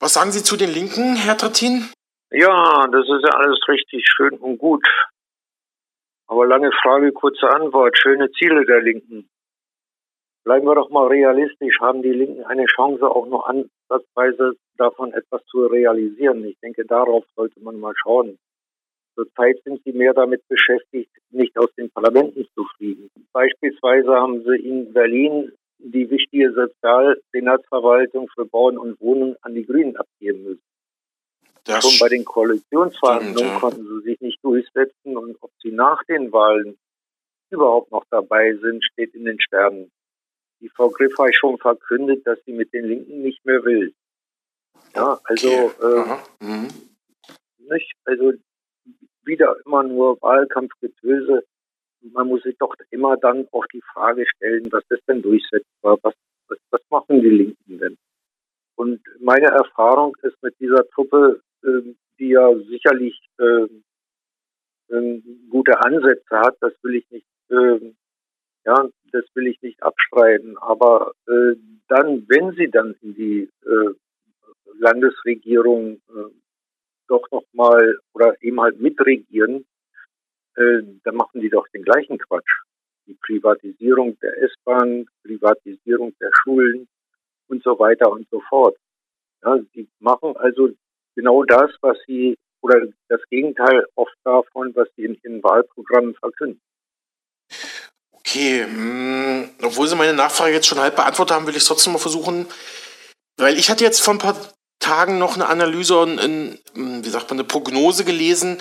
[0.00, 1.90] Was sagen Sie zu den Linken, Herr Trittin?
[2.30, 4.86] Ja, das ist ja alles richtig schön und gut.
[6.28, 7.98] Aber lange Frage, kurze Antwort.
[7.98, 9.28] Schöne Ziele der Linken.
[10.44, 11.80] Bleiben wir doch mal realistisch.
[11.80, 16.44] Haben die Linken eine Chance, auch noch ansatzweise davon etwas zu realisieren?
[16.44, 18.38] Ich denke, darauf sollte man mal schauen.
[19.16, 23.10] Zurzeit sind sie mehr damit beschäftigt, nicht aus den Parlamenten zu fliegen.
[23.32, 29.96] Beispielsweise haben sie in Berlin die wichtige Sozialsenatsverwaltung für Bauen und Wohnen an die Grünen
[29.96, 30.62] abgeben müssen.
[31.64, 33.58] Das Schon bei den Koalitionsverhandlungen stimmt, ja.
[33.58, 36.78] konnten sie sich nicht durchsetzen und ob sie nach den Wahlen
[37.50, 39.90] überhaupt noch dabei sind, steht in den Sternen.
[40.60, 43.94] Die Frau Griffey schon verkündet, dass sie mit den Linken nicht mehr will.
[44.94, 46.26] Ja, also, okay.
[46.40, 46.68] äh, mhm.
[47.58, 48.32] nicht, also
[49.22, 51.44] wieder immer nur Wahlkampfgetöse.
[52.12, 55.98] Man muss sich doch immer dann auch die Frage stellen, was ist denn durchsetzbar?
[56.02, 56.14] Was,
[56.48, 57.98] was, was machen die Linken denn?
[58.76, 63.66] Und meine Erfahrung ist mit dieser Truppe, äh, die ja sicherlich äh,
[64.94, 67.96] äh, gute Ansätze hat, das will ich nicht, ähm,
[68.64, 70.56] ja, das will ich nicht abstreiten.
[70.58, 71.56] Aber äh,
[71.88, 73.94] dann, wenn sie dann in die äh,
[74.78, 76.30] Landesregierung äh,
[77.08, 79.66] doch nochmal oder eben halt mitregieren,
[80.58, 82.50] äh, dann machen die doch den gleichen Quatsch.
[83.06, 86.88] Die Privatisierung der S-Bahn, Privatisierung der Schulen
[87.48, 88.76] und so weiter und so fort.
[89.42, 90.70] Ja, sie machen also
[91.14, 96.60] genau das, was sie oder das Gegenteil oft davon, was sie in ihren Wahlprogrammen verkünden.
[98.12, 101.92] Okay, hm, obwohl Sie meine Nachfrage jetzt schon halb beantwortet haben, will ich es trotzdem
[101.92, 102.46] mal versuchen.
[103.36, 104.36] Weil ich hatte jetzt vor ein paar
[104.80, 108.58] Tagen noch eine Analyse und ein, wie sagt man, eine Prognose gelesen,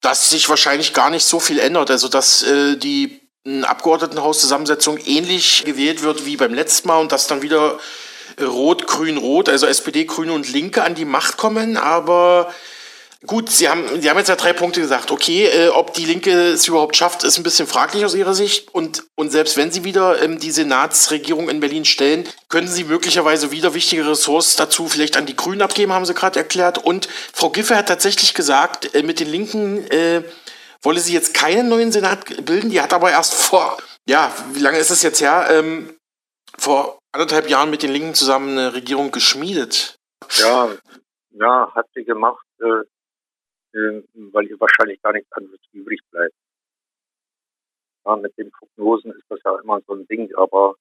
[0.00, 1.90] dass sich wahrscheinlich gar nicht so viel ändert.
[1.90, 3.20] Also dass äh, die
[3.62, 7.78] Abgeordnetenhauszusammensetzung ähnlich gewählt wird wie beim letzten Mal und dass dann wieder
[8.40, 11.76] Rot, Grün, Rot, also SPD, Grüne und Linke an die Macht kommen.
[11.76, 12.52] Aber
[13.26, 15.10] Gut, Sie haben, Sie haben jetzt ja drei Punkte gesagt.
[15.10, 18.72] Okay, äh, ob die Linke es überhaupt schafft, ist ein bisschen fraglich aus Ihrer Sicht.
[18.72, 23.50] Und, und selbst wenn Sie wieder ähm, die Senatsregierung in Berlin stellen, können Sie möglicherweise
[23.50, 26.78] wieder wichtige Ressourcen dazu vielleicht an die Grünen abgeben, haben Sie gerade erklärt.
[26.78, 30.22] Und Frau Giffey hat tatsächlich gesagt, äh, mit den Linken äh,
[30.82, 32.70] wolle sie jetzt keinen neuen Senat bilden.
[32.70, 35.96] Die hat aber erst vor, ja, wie lange ist es jetzt her, ähm,
[36.56, 39.96] vor anderthalb Jahren mit den Linken zusammen eine Regierung geschmiedet.
[40.36, 40.68] Ja,
[41.30, 42.44] ja, hat sie gemacht.
[42.60, 42.84] Äh,
[43.78, 46.34] äh, weil ihr wahrscheinlich gar nichts anderes übrig bleibt.
[48.04, 50.74] Ja, mit den Prognosen ist das ja immer so ein Ding, aber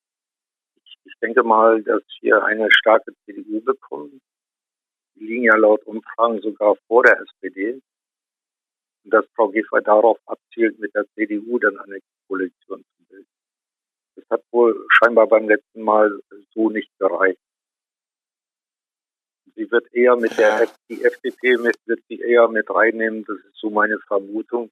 [0.84, 4.22] ich, ich denke mal, dass wir eine starke CDU bekommen.
[5.16, 7.82] Die liegen ja laut Umfragen sogar vor der SPD.
[9.04, 13.28] Und dass Frau Giffey darauf abzielt, mit der CDU dann eine Koalition zu bilden.
[14.16, 16.20] Das hat wohl scheinbar beim letzten Mal
[16.54, 17.40] so nicht gereicht.
[19.58, 23.58] Sie wird eher mit der die FDP mit, wird sie eher mit reinnehmen, das ist
[23.58, 24.70] so meine Vermutung.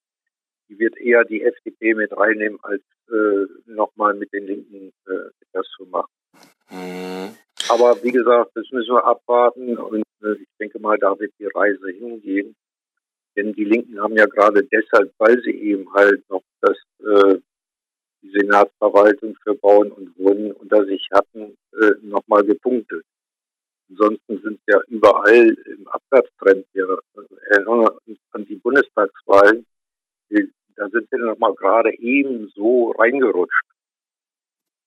[0.69, 5.65] Die wird eher die FDP mit reinnehmen, als äh, nochmal mit den Linken äh, das
[5.75, 6.11] zu machen.
[6.69, 7.35] Mhm.
[7.69, 11.47] Aber wie gesagt, das müssen wir abwarten und äh, ich denke mal, da wird die
[11.47, 12.55] Reise hingehen.
[13.35, 17.39] Denn die Linken haben ja gerade deshalb, weil sie eben halt noch das äh,
[18.21, 23.03] die Senatsverwaltung für Bauen und Wohnen unter sich hatten, äh, nochmal gepunktet.
[23.97, 26.65] Ansonsten sind ja überall im Abwärtstrend.
[26.73, 26.99] Wir
[27.49, 29.65] erinnern uns an die Bundestagswahlen.
[30.29, 33.65] Da sind wir nochmal gerade eben so reingerutscht.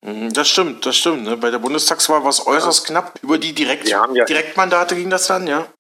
[0.02, 1.24] Mhm, das stimmt, das stimmt.
[1.24, 1.36] Ne?
[1.38, 3.00] Bei der Bundestagswahl war es äußerst ja.
[3.00, 3.18] knapp.
[3.22, 5.72] Über die Direkt ja, Direktmandate ging das dann, ja?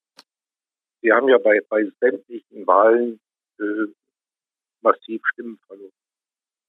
[1.02, 3.20] Wir haben ja bei, bei sämtlichen Wahlen
[3.60, 3.86] äh,
[4.80, 5.92] massiv Stimmen verloren.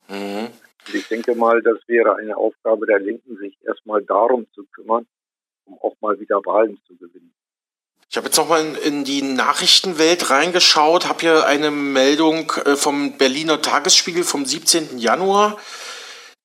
[0.09, 0.49] Mhm.
[0.93, 5.07] Ich denke mal, das wäre eine Aufgabe der Linken, sich erstmal darum zu kümmern,
[5.69, 7.33] um auch mal wieder Wahlen zu gewinnen.
[8.09, 13.61] Ich habe jetzt nochmal in, die Nachrichtenwelt reingeschaut, habe hier eine Meldung äh, vom Berliner
[13.61, 14.97] Tagesspiegel vom 17.
[14.97, 15.57] Januar.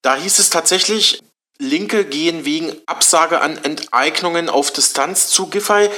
[0.02, 1.22] Da hieß es tatsächlich,
[1.58, 5.88] Linke gehen wegen Absage an Enteignungen auf Distanz zu Giffey.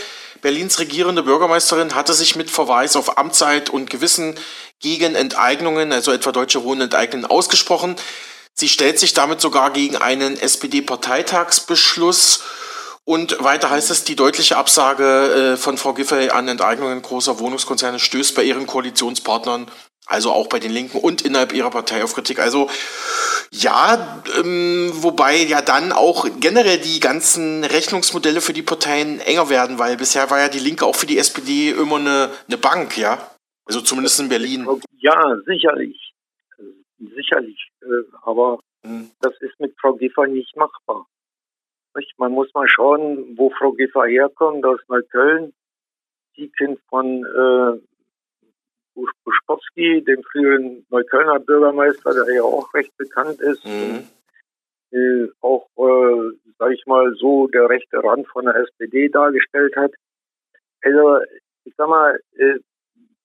[0.40, 4.36] Berlins regierende Bürgermeisterin hatte sich mit Verweis auf Amtszeit und Gewissen
[4.78, 7.96] gegen Enteignungen, also etwa Deutsche Wohnen enteignen, ausgesprochen.
[8.54, 12.44] Sie stellt sich damit sogar gegen einen SPD-Parteitagsbeschluss
[13.07, 15.05] und weiter heißt es, die deutliche Absage
[15.55, 19.71] äh, von Frau Giffey an Enteignungen großer Wohnungskonzerne stößt bei ihren Koalitionspartnern
[20.07, 22.40] Also auch bei den Linken und innerhalb ihrer Partei auf Kritik.
[22.40, 22.69] Also
[23.53, 29.79] ja, ähm, wobei ja dann auch generell die ganzen Rechnungsmodelle für die Parteien enger werden,
[29.79, 33.31] weil bisher war ja die Linke auch für die SPD immer eine, eine Bank, ja.
[33.66, 34.66] Also zumindest in Berlin.
[34.99, 36.12] Ja, sicherlich.
[36.99, 37.69] Sicherlich.
[37.83, 37.87] Äh,
[38.23, 39.12] aber hm.
[39.21, 41.07] das ist mit Frau Giffer nicht machbar.
[42.18, 45.52] Man muss mal schauen, wo Frau Giffer herkommt, aus Neukölln.
[46.35, 47.80] Sie Kind von äh,
[49.24, 53.64] Buschkowski, dem früheren Neuköllner Bürgermeister, der ja auch recht bekannt ist.
[53.64, 54.09] Mhm.
[54.92, 59.92] Äh, auch, äh, sag ich mal, so der rechte Rand von der SPD dargestellt hat.
[60.82, 61.20] Also,
[61.64, 62.59] ich sag mal, äh,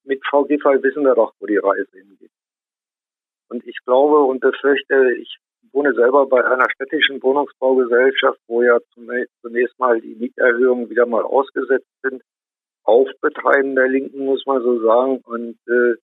[0.03, 2.31] mit Frau Giffey wissen wir doch, wo die Reise hingeht.
[3.49, 5.37] Und ich glaube und befürchte, ich
[5.71, 11.87] wohne selber bei einer städtischen Wohnungsbaugesellschaft, wo ja zunächst mal die Mieterhöhungen wieder mal ausgesetzt
[12.03, 12.21] sind.
[12.83, 15.21] Aufbetreiben der Linken, muss man so sagen.
[15.25, 15.95] Und äh,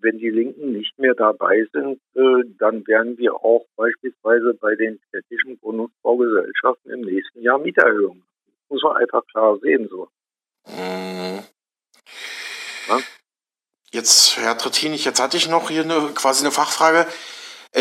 [0.00, 5.00] wenn die Linken nicht mehr dabei sind, äh, dann werden wir auch beispielsweise bei den
[5.08, 8.22] städtischen Wohnungsbaugesellschaften im nächsten Jahr Mieterhöhungen.
[8.46, 10.08] Das muss man einfach klar sehen so.
[10.66, 11.40] Mhm.
[12.88, 12.98] Ja?
[13.90, 17.06] Jetzt, Herr Trittinich, jetzt hatte ich noch hier eine, quasi eine Fachfrage.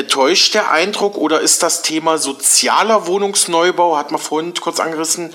[0.10, 5.34] Täuscht der Eindruck oder ist das Thema sozialer Wohnungsneubau, hat man vorhin kurz angerissen,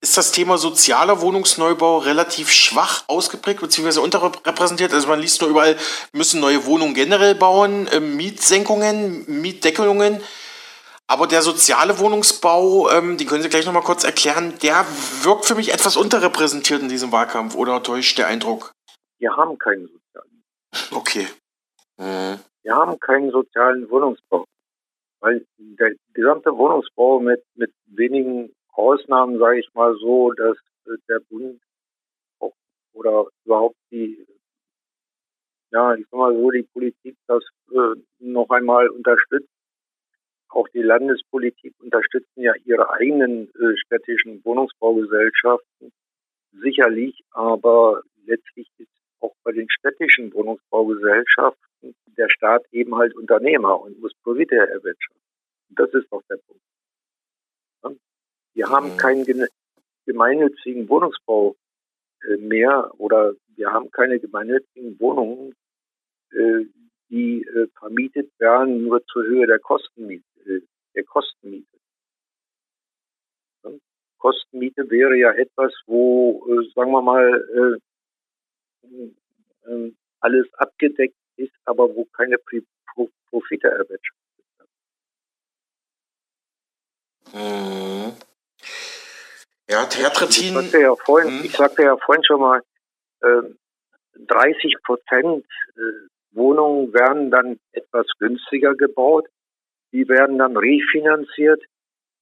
[0.00, 3.98] ist das Thema sozialer Wohnungsneubau relativ schwach ausgeprägt bzw.
[4.00, 4.92] unterrepräsentiert.
[4.92, 5.76] Also man liest nur überall,
[6.12, 10.22] müssen neue Wohnungen generell bauen, äh, Mietsenkungen, Mietdeckelungen.
[11.08, 14.84] Aber der soziale Wohnungsbau, ähm, den können Sie gleich nochmal kurz erklären, der
[15.22, 18.72] wirkt für mich etwas unterrepräsentiert in diesem Wahlkampf oder täuscht der Eindruck?
[19.18, 20.44] Wir haben keinen sozialen.
[20.90, 21.28] Okay.
[21.96, 22.40] Mhm.
[22.66, 24.44] Wir haben keinen sozialen Wohnungsbau.
[25.20, 30.56] Weil der gesamte Wohnungsbau mit, mit wenigen Ausnahmen, sage ich mal so, dass
[31.08, 31.60] der Bund
[32.92, 34.26] oder überhaupt die,
[35.70, 39.48] ja, ich sag mal so, die Politik das äh, noch einmal unterstützt.
[40.48, 45.92] Auch die Landespolitik unterstützen ja ihre eigenen äh, städtischen Wohnungsbaugesellschaften
[46.50, 54.00] sicherlich, aber letztlich ist auch bei den städtischen Wohnungsbaugesellschaften der Staat eben halt Unternehmer und
[54.00, 55.22] muss Profite erwirtschaften.
[55.70, 56.62] Das ist doch der Punkt.
[58.54, 58.96] Wir haben mhm.
[58.96, 59.48] keinen
[60.06, 61.56] gemeinnützigen Wohnungsbau
[62.22, 65.54] äh, mehr oder wir haben keine gemeinnützigen Wohnungen,
[66.30, 66.64] äh,
[67.10, 70.24] die äh, vermietet werden nur zur Höhe der Kostenmiete.
[70.94, 71.66] Der Kostenmiete.
[74.16, 76.42] Kostenmiete wäre ja etwas, wo,
[76.74, 77.78] sagen wir mal,
[80.20, 84.70] alles abgedeckt ist, aber wo keine Profite erwirtschaftet werden.
[87.34, 88.12] Mhm.
[89.68, 90.46] Ja, Theatretin.
[90.46, 91.44] Ich sagte ja vorhin, hm.
[91.44, 92.62] ich sagte ja vorhin schon mal,
[93.20, 93.42] äh,
[94.18, 95.44] 30 Prozent
[95.76, 99.26] äh, Wohnungen werden dann etwas günstiger gebaut.
[99.92, 101.62] Die werden dann refinanziert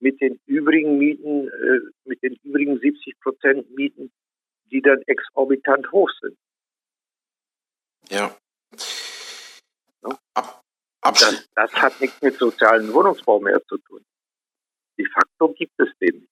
[0.00, 4.10] mit den übrigen Mieten, äh, mit den übrigen 70 Prozent Mieten,
[4.70, 6.36] die dann exorbitant hoch sind.
[8.10, 8.36] Ja.
[10.34, 14.02] Ab, das, das hat nichts mit sozialen Wohnungsbau mehr zu tun.
[14.98, 16.30] De facto gibt es den nicht.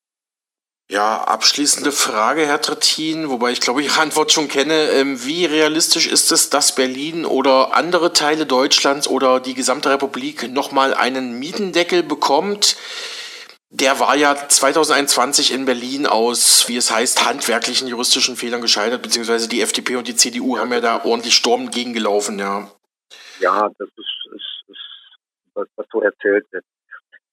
[0.90, 4.90] Ja, abschließende Frage, Herr Trittin, wobei ich glaube, Ihre Antwort schon kenne.
[4.90, 10.50] Ähm, wie realistisch ist es, dass Berlin oder andere Teile Deutschlands oder die gesamte Republik
[10.50, 12.76] nochmal einen Mietendeckel bekommt?
[13.74, 19.48] Der war ja 2021 in Berlin aus, wie es heißt, handwerklichen juristischen Fehlern gescheitert, beziehungsweise
[19.48, 22.70] die FDP und die CDU haben ja da ordentlich Sturm gegengelaufen, ja.
[23.40, 24.78] Ja, das ist, ist, ist
[25.54, 26.64] was, was so erzählt wird.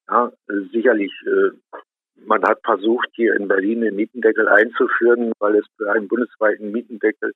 [0.09, 0.31] Ja,
[0.71, 1.79] sicherlich äh,
[2.25, 7.33] man hat versucht, hier in Berlin den Mietendeckel einzuführen, weil es für einen bundesweiten Mietendeckel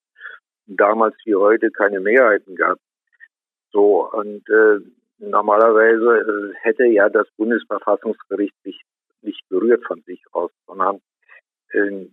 [0.65, 2.77] damals wie heute keine Mehrheiten gab.
[3.71, 4.79] So, und äh,
[5.17, 8.81] normalerweise äh, hätte ja das Bundesverfassungsgericht sich
[9.23, 11.01] nicht berührt von sich aus, sondern
[11.71, 12.07] äh,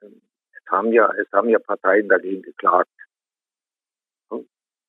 [0.00, 2.90] es haben ja, es haben ja Parteien dagegen geklagt.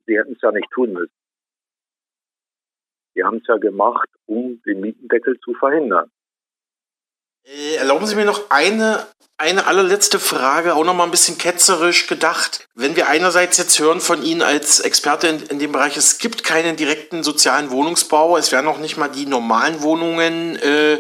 [0.05, 1.13] Sie hätten es ja nicht tun müssen.
[3.15, 6.11] Sie haben es ja gemacht, um den Mietendeckel zu verhindern.
[7.45, 9.05] Äh, erlauben Sie mir noch eine,
[9.37, 12.67] eine allerletzte Frage, auch noch mal ein bisschen ketzerisch gedacht.
[12.73, 16.43] Wenn wir einerseits jetzt hören von Ihnen als Experte in, in dem Bereich, es gibt
[16.43, 20.99] keinen direkten sozialen Wohnungsbau, es werden noch nicht mal die normalen Wohnungen, äh,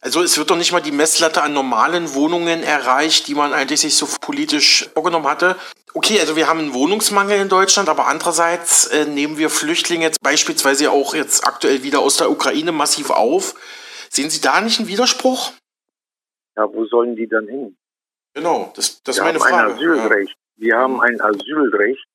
[0.00, 3.80] also es wird doch nicht mal die Messlatte an normalen Wohnungen erreicht, die man eigentlich
[3.80, 5.56] sich so politisch vorgenommen hatte.
[5.94, 10.20] Okay, also wir haben einen Wohnungsmangel in Deutschland, aber andererseits äh, nehmen wir Flüchtlinge jetzt
[10.22, 13.54] beispielsweise auch jetzt aktuell wieder aus der Ukraine massiv auf.
[14.08, 15.52] Sehen Sie da nicht einen Widerspruch?
[16.56, 17.76] Ja, wo sollen die dann hin?
[18.34, 19.72] Genau, das, das ist meine Frage.
[19.72, 20.30] Ein Asylrecht.
[20.30, 20.36] Ja.
[20.56, 22.06] Wir haben ein Asylrecht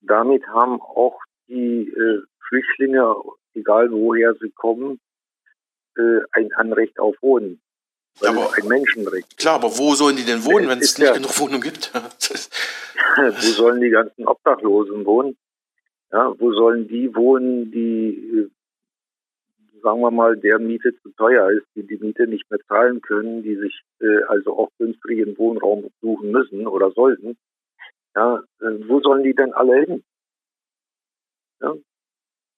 [0.00, 1.18] damit haben auch
[1.48, 3.14] die äh, Flüchtlinge,
[3.54, 5.00] egal woher sie kommen,
[5.98, 7.60] äh, ein Anrecht auf Wohnen.
[8.20, 9.36] Ja, aber, ein Menschenrecht.
[9.36, 11.92] Klar, aber wo sollen die denn wohnen, wenn es nicht ja, genug Wohnungen gibt?
[13.16, 15.36] wo sollen die ganzen Obdachlosen wohnen?
[16.10, 18.48] Ja, wo sollen die wohnen, die,
[19.76, 23.00] äh, sagen wir mal, der Miete zu teuer ist, die die Miete nicht mehr zahlen
[23.02, 27.36] können, die sich äh, also auch günstigen Wohnraum suchen müssen oder sollten?
[28.16, 30.02] Ja, äh, wo sollen die denn alle hin?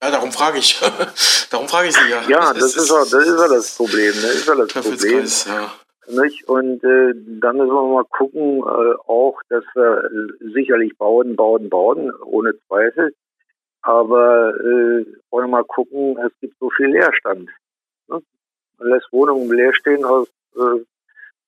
[0.03, 0.81] Ja, darum frage ich.
[1.51, 2.23] darum frage ich Sie ja.
[2.29, 4.13] Ja, das, das ist, ja, das ist ja das Problem.
[4.15, 5.27] Das ist ja das Problem.
[5.47, 6.23] Ja.
[6.23, 6.49] Nicht?
[6.49, 10.09] Und äh, dann müssen wir mal gucken, äh, auch, dass wir
[10.53, 13.15] sicherlich bauen, bauen, bauen, ohne Zweifel.
[13.83, 17.51] Aber äh, wollen wir mal gucken, es gibt so viel Leerstand.
[18.09, 18.23] Ne?
[18.79, 20.85] Man lässt Wohnungen leer stehen aus, äh,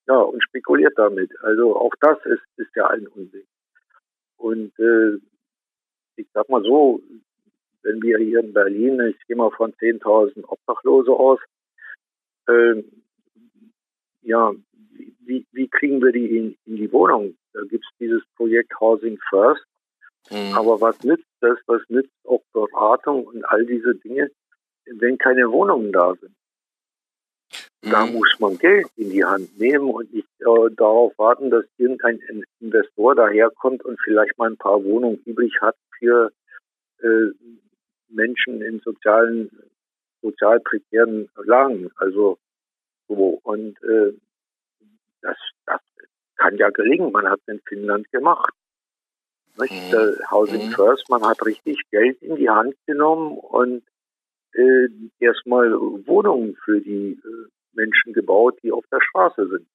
[0.07, 1.31] ja, und spekuliert damit.
[1.43, 3.47] Also auch das ist, ist ja ein Unsinn.
[4.37, 5.19] Und äh,
[6.17, 7.01] ich sag mal so,
[7.83, 11.39] wenn wir hier in Berlin, ich gehe mal von 10.000 Obdachlose aus,
[12.49, 12.83] äh,
[14.23, 14.53] ja,
[15.21, 17.37] wie, wie kriegen wir die in, in die Wohnung?
[17.53, 19.65] Da gibt es dieses Projekt Housing First.
[20.31, 20.55] Mhm.
[20.55, 21.59] Aber was nützt das?
[21.67, 24.31] Was nützt auch Beratung und all diese Dinge,
[24.87, 26.35] wenn keine Wohnungen da sind?
[27.83, 27.91] Mhm.
[27.91, 32.21] Da muss man Geld in die Hand nehmen und nicht äh, darauf warten, dass irgendein
[32.61, 36.33] Investor daherkommt und vielleicht mal ein paar Wohnungen übrig hat für
[37.01, 37.31] äh,
[38.13, 39.51] Menschen in sozialen,
[40.21, 41.91] sozial prekären Lagen.
[41.97, 42.39] Also
[43.09, 43.41] so.
[43.43, 44.13] Und äh,
[45.21, 45.37] das,
[45.67, 45.81] das
[46.37, 47.13] kann ja gelingen.
[47.13, 48.53] Man hat es in Finnland gemacht.
[49.59, 49.93] Nicht?
[49.93, 50.31] Mhm.
[50.31, 50.73] Housing mhm.
[50.73, 53.83] First, man hat richtig Geld in die Hand genommen und
[54.55, 54.89] äh,
[55.19, 59.67] erstmal Wohnungen für die äh, Menschen gebaut, die auf der Straße sind.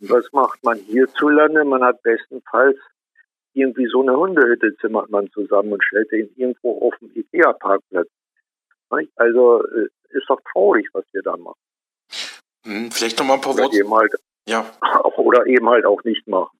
[0.00, 1.64] Und was macht man hierzulande?
[1.64, 2.78] Man hat bestenfalls
[3.54, 8.08] irgendwie so eine Hundehütte zimmert man zusammen und stellt den irgendwo auf dem Ikea-Parkplatz.
[9.16, 11.58] Also äh, ist doch traurig, was wir da machen.
[12.64, 13.90] Hm, vielleicht noch mal ein paar Worte.
[13.90, 14.12] Halt,
[14.46, 14.66] ja.
[15.16, 16.56] Oder eben halt auch nicht machen.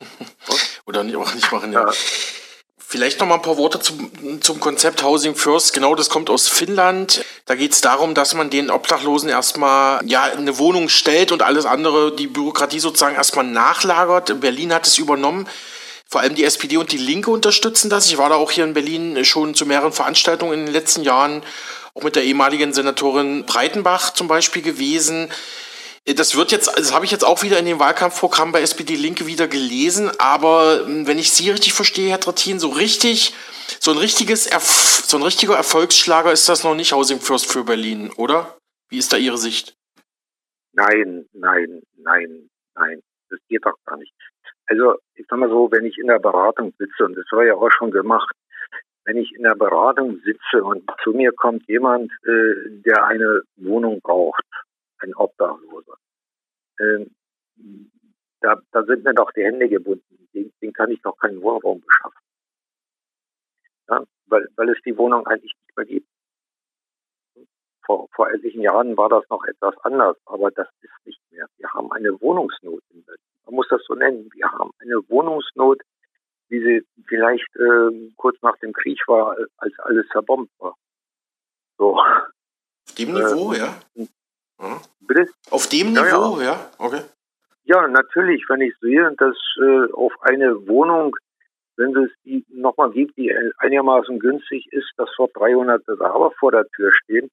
[0.86, 1.86] oder auch nicht machen, ja.
[1.86, 1.92] ja.
[2.92, 5.72] Vielleicht noch mal ein paar Worte zum, zum Konzept Housing First.
[5.72, 7.24] Genau, das kommt aus Finnland.
[7.46, 11.64] Da geht es darum, dass man den Obdachlosen erstmal ja, eine Wohnung stellt und alles
[11.64, 14.38] andere, die Bürokratie sozusagen erstmal nachlagert.
[14.40, 15.48] Berlin hat es übernommen.
[16.12, 18.06] Vor allem die SPD und die Linke unterstützen das.
[18.06, 21.42] Ich war da auch hier in Berlin schon zu mehreren Veranstaltungen in den letzten Jahren,
[21.94, 25.30] auch mit der ehemaligen Senatorin Breitenbach zum Beispiel gewesen.
[26.04, 29.26] Das wird jetzt, das habe ich jetzt auch wieder in dem Wahlkampfprogramm bei SPD Linke
[29.26, 33.32] wieder gelesen, aber hm, wenn ich Sie richtig verstehe, Herr Trattin, so richtig,
[33.80, 37.64] so ein richtiges, Erf so ein richtiger Erfolgsschlager ist das noch nicht Housing First für
[37.64, 38.58] Berlin, oder?
[38.90, 39.78] Wie ist da Ihre Sicht?
[40.74, 43.00] Nein, nein, nein, nein.
[43.30, 44.12] Das geht doch gar nicht.
[44.66, 47.54] Also, ich sag mal so, wenn ich in der Beratung sitze, und das war ja
[47.54, 48.34] auch schon gemacht,
[49.04, 54.00] wenn ich in der Beratung sitze und zu mir kommt jemand, äh, der eine Wohnung
[54.00, 54.44] braucht,
[54.98, 55.96] ein Obdachloser.
[56.80, 57.10] Ähm,
[58.40, 60.28] da, da sind mir doch die Hände gebunden.
[60.34, 62.18] Den, den kann ich doch keinen Wohnraum beschaffen.
[63.88, 66.08] Ja, weil, weil es die Wohnung eigentlich nicht mehr gibt.
[67.84, 71.46] Vor, vor etlichen Jahren war das noch etwas anders, aber das ist nicht mehr.
[71.56, 73.31] Wir haben eine Wohnungsnot in Berlin.
[73.46, 74.30] Man muss das so nennen.
[74.32, 75.80] Wir haben eine Wohnungsnot,
[76.48, 80.76] wie sie vielleicht äh, kurz nach dem Krieg war, als alles zerbombt war.
[81.78, 81.96] So.
[81.98, 83.80] Auf dem Niveau, äh, ja?
[83.94, 84.78] Mhm.
[85.00, 85.28] Bitte?
[85.50, 86.52] Auf dem ja, Niveau, ja.
[86.52, 86.70] ja.
[86.78, 87.02] Okay.
[87.64, 91.16] Ja, natürlich, wenn ich sehe, dass äh, auf eine Wohnung,
[91.76, 96.68] wenn es die nochmal gibt, die einigermaßen günstig ist, dass vor 300 Bewerber vor der
[96.70, 97.30] Tür stehen,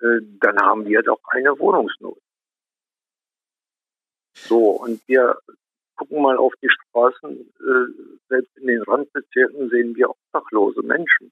[0.00, 2.18] äh, dann haben wir doch eine Wohnungsnot.
[4.34, 5.36] So, und wir
[5.96, 11.30] gucken mal auf die Straßen, äh, selbst in den Randbezirken sehen wir obdachlose Menschen.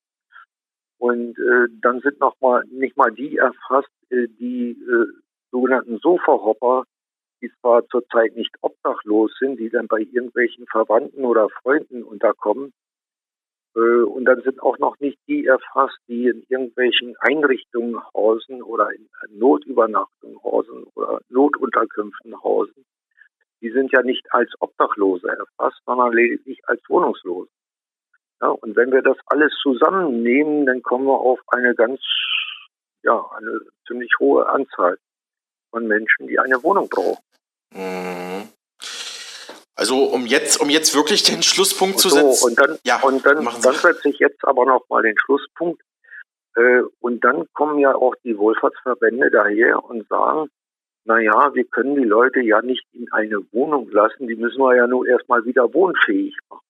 [0.99, 5.07] Und äh, dann sind noch mal nicht mal die erfasst, äh, die äh,
[5.51, 6.85] sogenannten Sofa-Hopper,
[7.41, 12.73] die zwar zurzeit nicht obdachlos sind, die dann bei irgendwelchen Verwandten oder Freunden unterkommen.
[13.77, 18.91] Äh, und dann sind auch noch nicht die erfasst, die in irgendwelchen Einrichtungen hausen oder
[18.93, 22.78] in Notübernachtungen hausen oder Notunterkünften hausen.
[23.61, 27.51] Die sind ja nicht als Obdachlose erfasst, sondern lediglich als Wohnungslose.
[28.41, 32.01] Ja, und wenn wir das alles zusammennehmen, dann kommen wir auf eine ganz,
[33.03, 34.99] ja, eine ziemlich hohe Anzahl
[35.71, 37.19] von Menschen, die eine Wohnung brauchen.
[37.75, 38.49] Mhm.
[39.75, 42.49] Also um jetzt, um jetzt wirklich den Schlusspunkt zu so, setzen.
[42.49, 45.83] Und dann, ja, und dann, dann setze ich jetzt aber noch mal den Schlusspunkt.
[46.57, 50.51] Äh, und dann kommen ja auch die Wohlfahrtsverbände daher und sagen,
[51.09, 54.77] na ja, wir können die Leute ja nicht in eine Wohnung lassen, die müssen wir
[54.77, 56.67] ja nur erstmal wieder wohnfähig machen.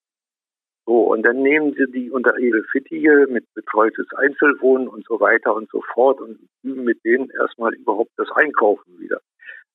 [0.86, 5.57] So, und dann nehmen sie die unter ihre Fittiche mit betreutes Einzelwohnen und so weiter
[5.57, 9.20] und so fort und üben mit denen erstmal überhaupt das Einkaufen wieder.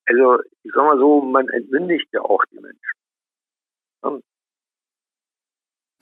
[0.06, 2.98] Also, ich sag mal so, man entmündigt ja auch die Menschen.
[4.02, 4.12] Ja.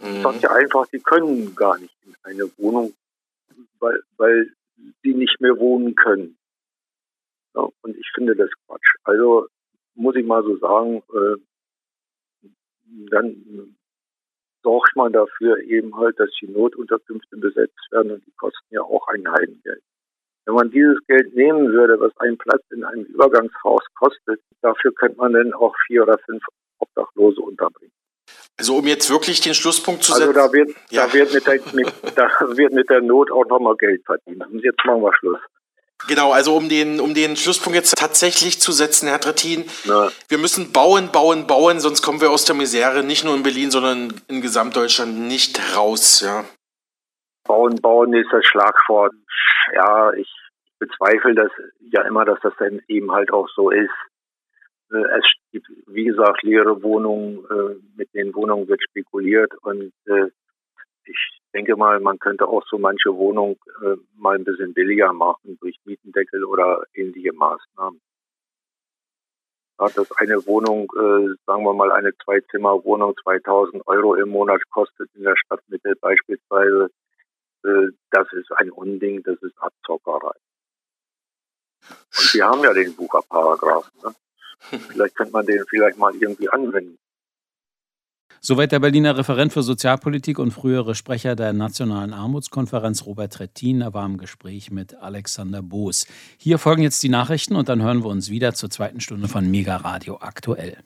[0.01, 0.21] Mhm.
[0.21, 2.93] Sagt ja einfach, die können gar nicht in eine Wohnung,
[3.79, 4.53] weil, weil
[5.01, 6.37] sie nicht mehr wohnen können.
[7.55, 8.95] Ja, und ich finde das Quatsch.
[9.03, 9.47] Also
[9.95, 11.37] muss ich mal so sagen, äh,
[13.09, 13.75] dann
[14.63, 19.07] sorgt man dafür eben halt, dass die Notunterkünfte besetzt werden und die kosten ja auch
[19.07, 19.81] ein Heimgeld.
[20.45, 25.17] Wenn man dieses Geld nehmen würde, was ein Platz in einem Übergangshaus kostet, dafür könnte
[25.17, 26.43] man dann auch vier oder fünf
[26.79, 27.93] Obdachlose unterbringen.
[28.57, 30.29] Also um jetzt wirklich den Schlusspunkt zu setzen.
[30.29, 31.05] Also da wird, ja.
[31.05, 34.45] da wird, mit der, mit, da wird mit der Not auch nochmal Geld verdient.
[34.47, 35.39] Und jetzt machen wir Schluss.
[36.07, 40.09] Genau, also um den, um den Schlusspunkt jetzt tatsächlich zu setzen, Herr Trittin, ja.
[40.27, 43.71] wir müssen bauen, bauen, bauen, sonst kommen wir aus der Misere nicht nur in Berlin,
[43.71, 46.43] sondern in Gesamtdeutschland nicht raus, ja.
[47.43, 49.13] Bauen, bauen ist das Schlagwort.
[49.73, 50.29] Ja, ich
[50.79, 51.51] bezweifle das
[51.91, 53.89] ja immer, dass das dann eben halt auch so ist.
[54.91, 60.27] Äh, es gibt, wie gesagt, leere Wohnungen, äh, mit den Wohnungen wird spekuliert und äh,
[61.05, 65.57] ich denke mal, man könnte auch so manche Wohnung äh, mal ein bisschen billiger machen
[65.59, 68.01] durch Mietendeckel oder ähnliche Maßnahmen.
[69.79, 75.09] Ja, dass eine Wohnung, äh, sagen wir mal eine Zwei-Zimmer-Wohnung 2000 Euro im Monat kostet
[75.15, 76.89] in der Stadtmitte beispielsweise,
[77.63, 80.35] äh, das ist ein Unding, das ist Abzockerei.
[81.89, 83.91] Und wir haben ja den Bucherparagraphen.
[84.03, 84.15] Ne?
[84.89, 87.00] Vielleicht könnte man den vielleicht mal irgendwie anwenden.
[88.39, 93.81] Soweit der Berliner Referent für Sozialpolitik und frühere Sprecher der Nationalen Armutskonferenz Robert Trettin.
[93.81, 96.07] Er war im Gespräch mit Alexander Boos.
[96.37, 99.49] Hier folgen jetzt die Nachrichten und dann hören wir uns wieder zur zweiten Stunde von
[99.49, 100.77] Mega Radio aktuell.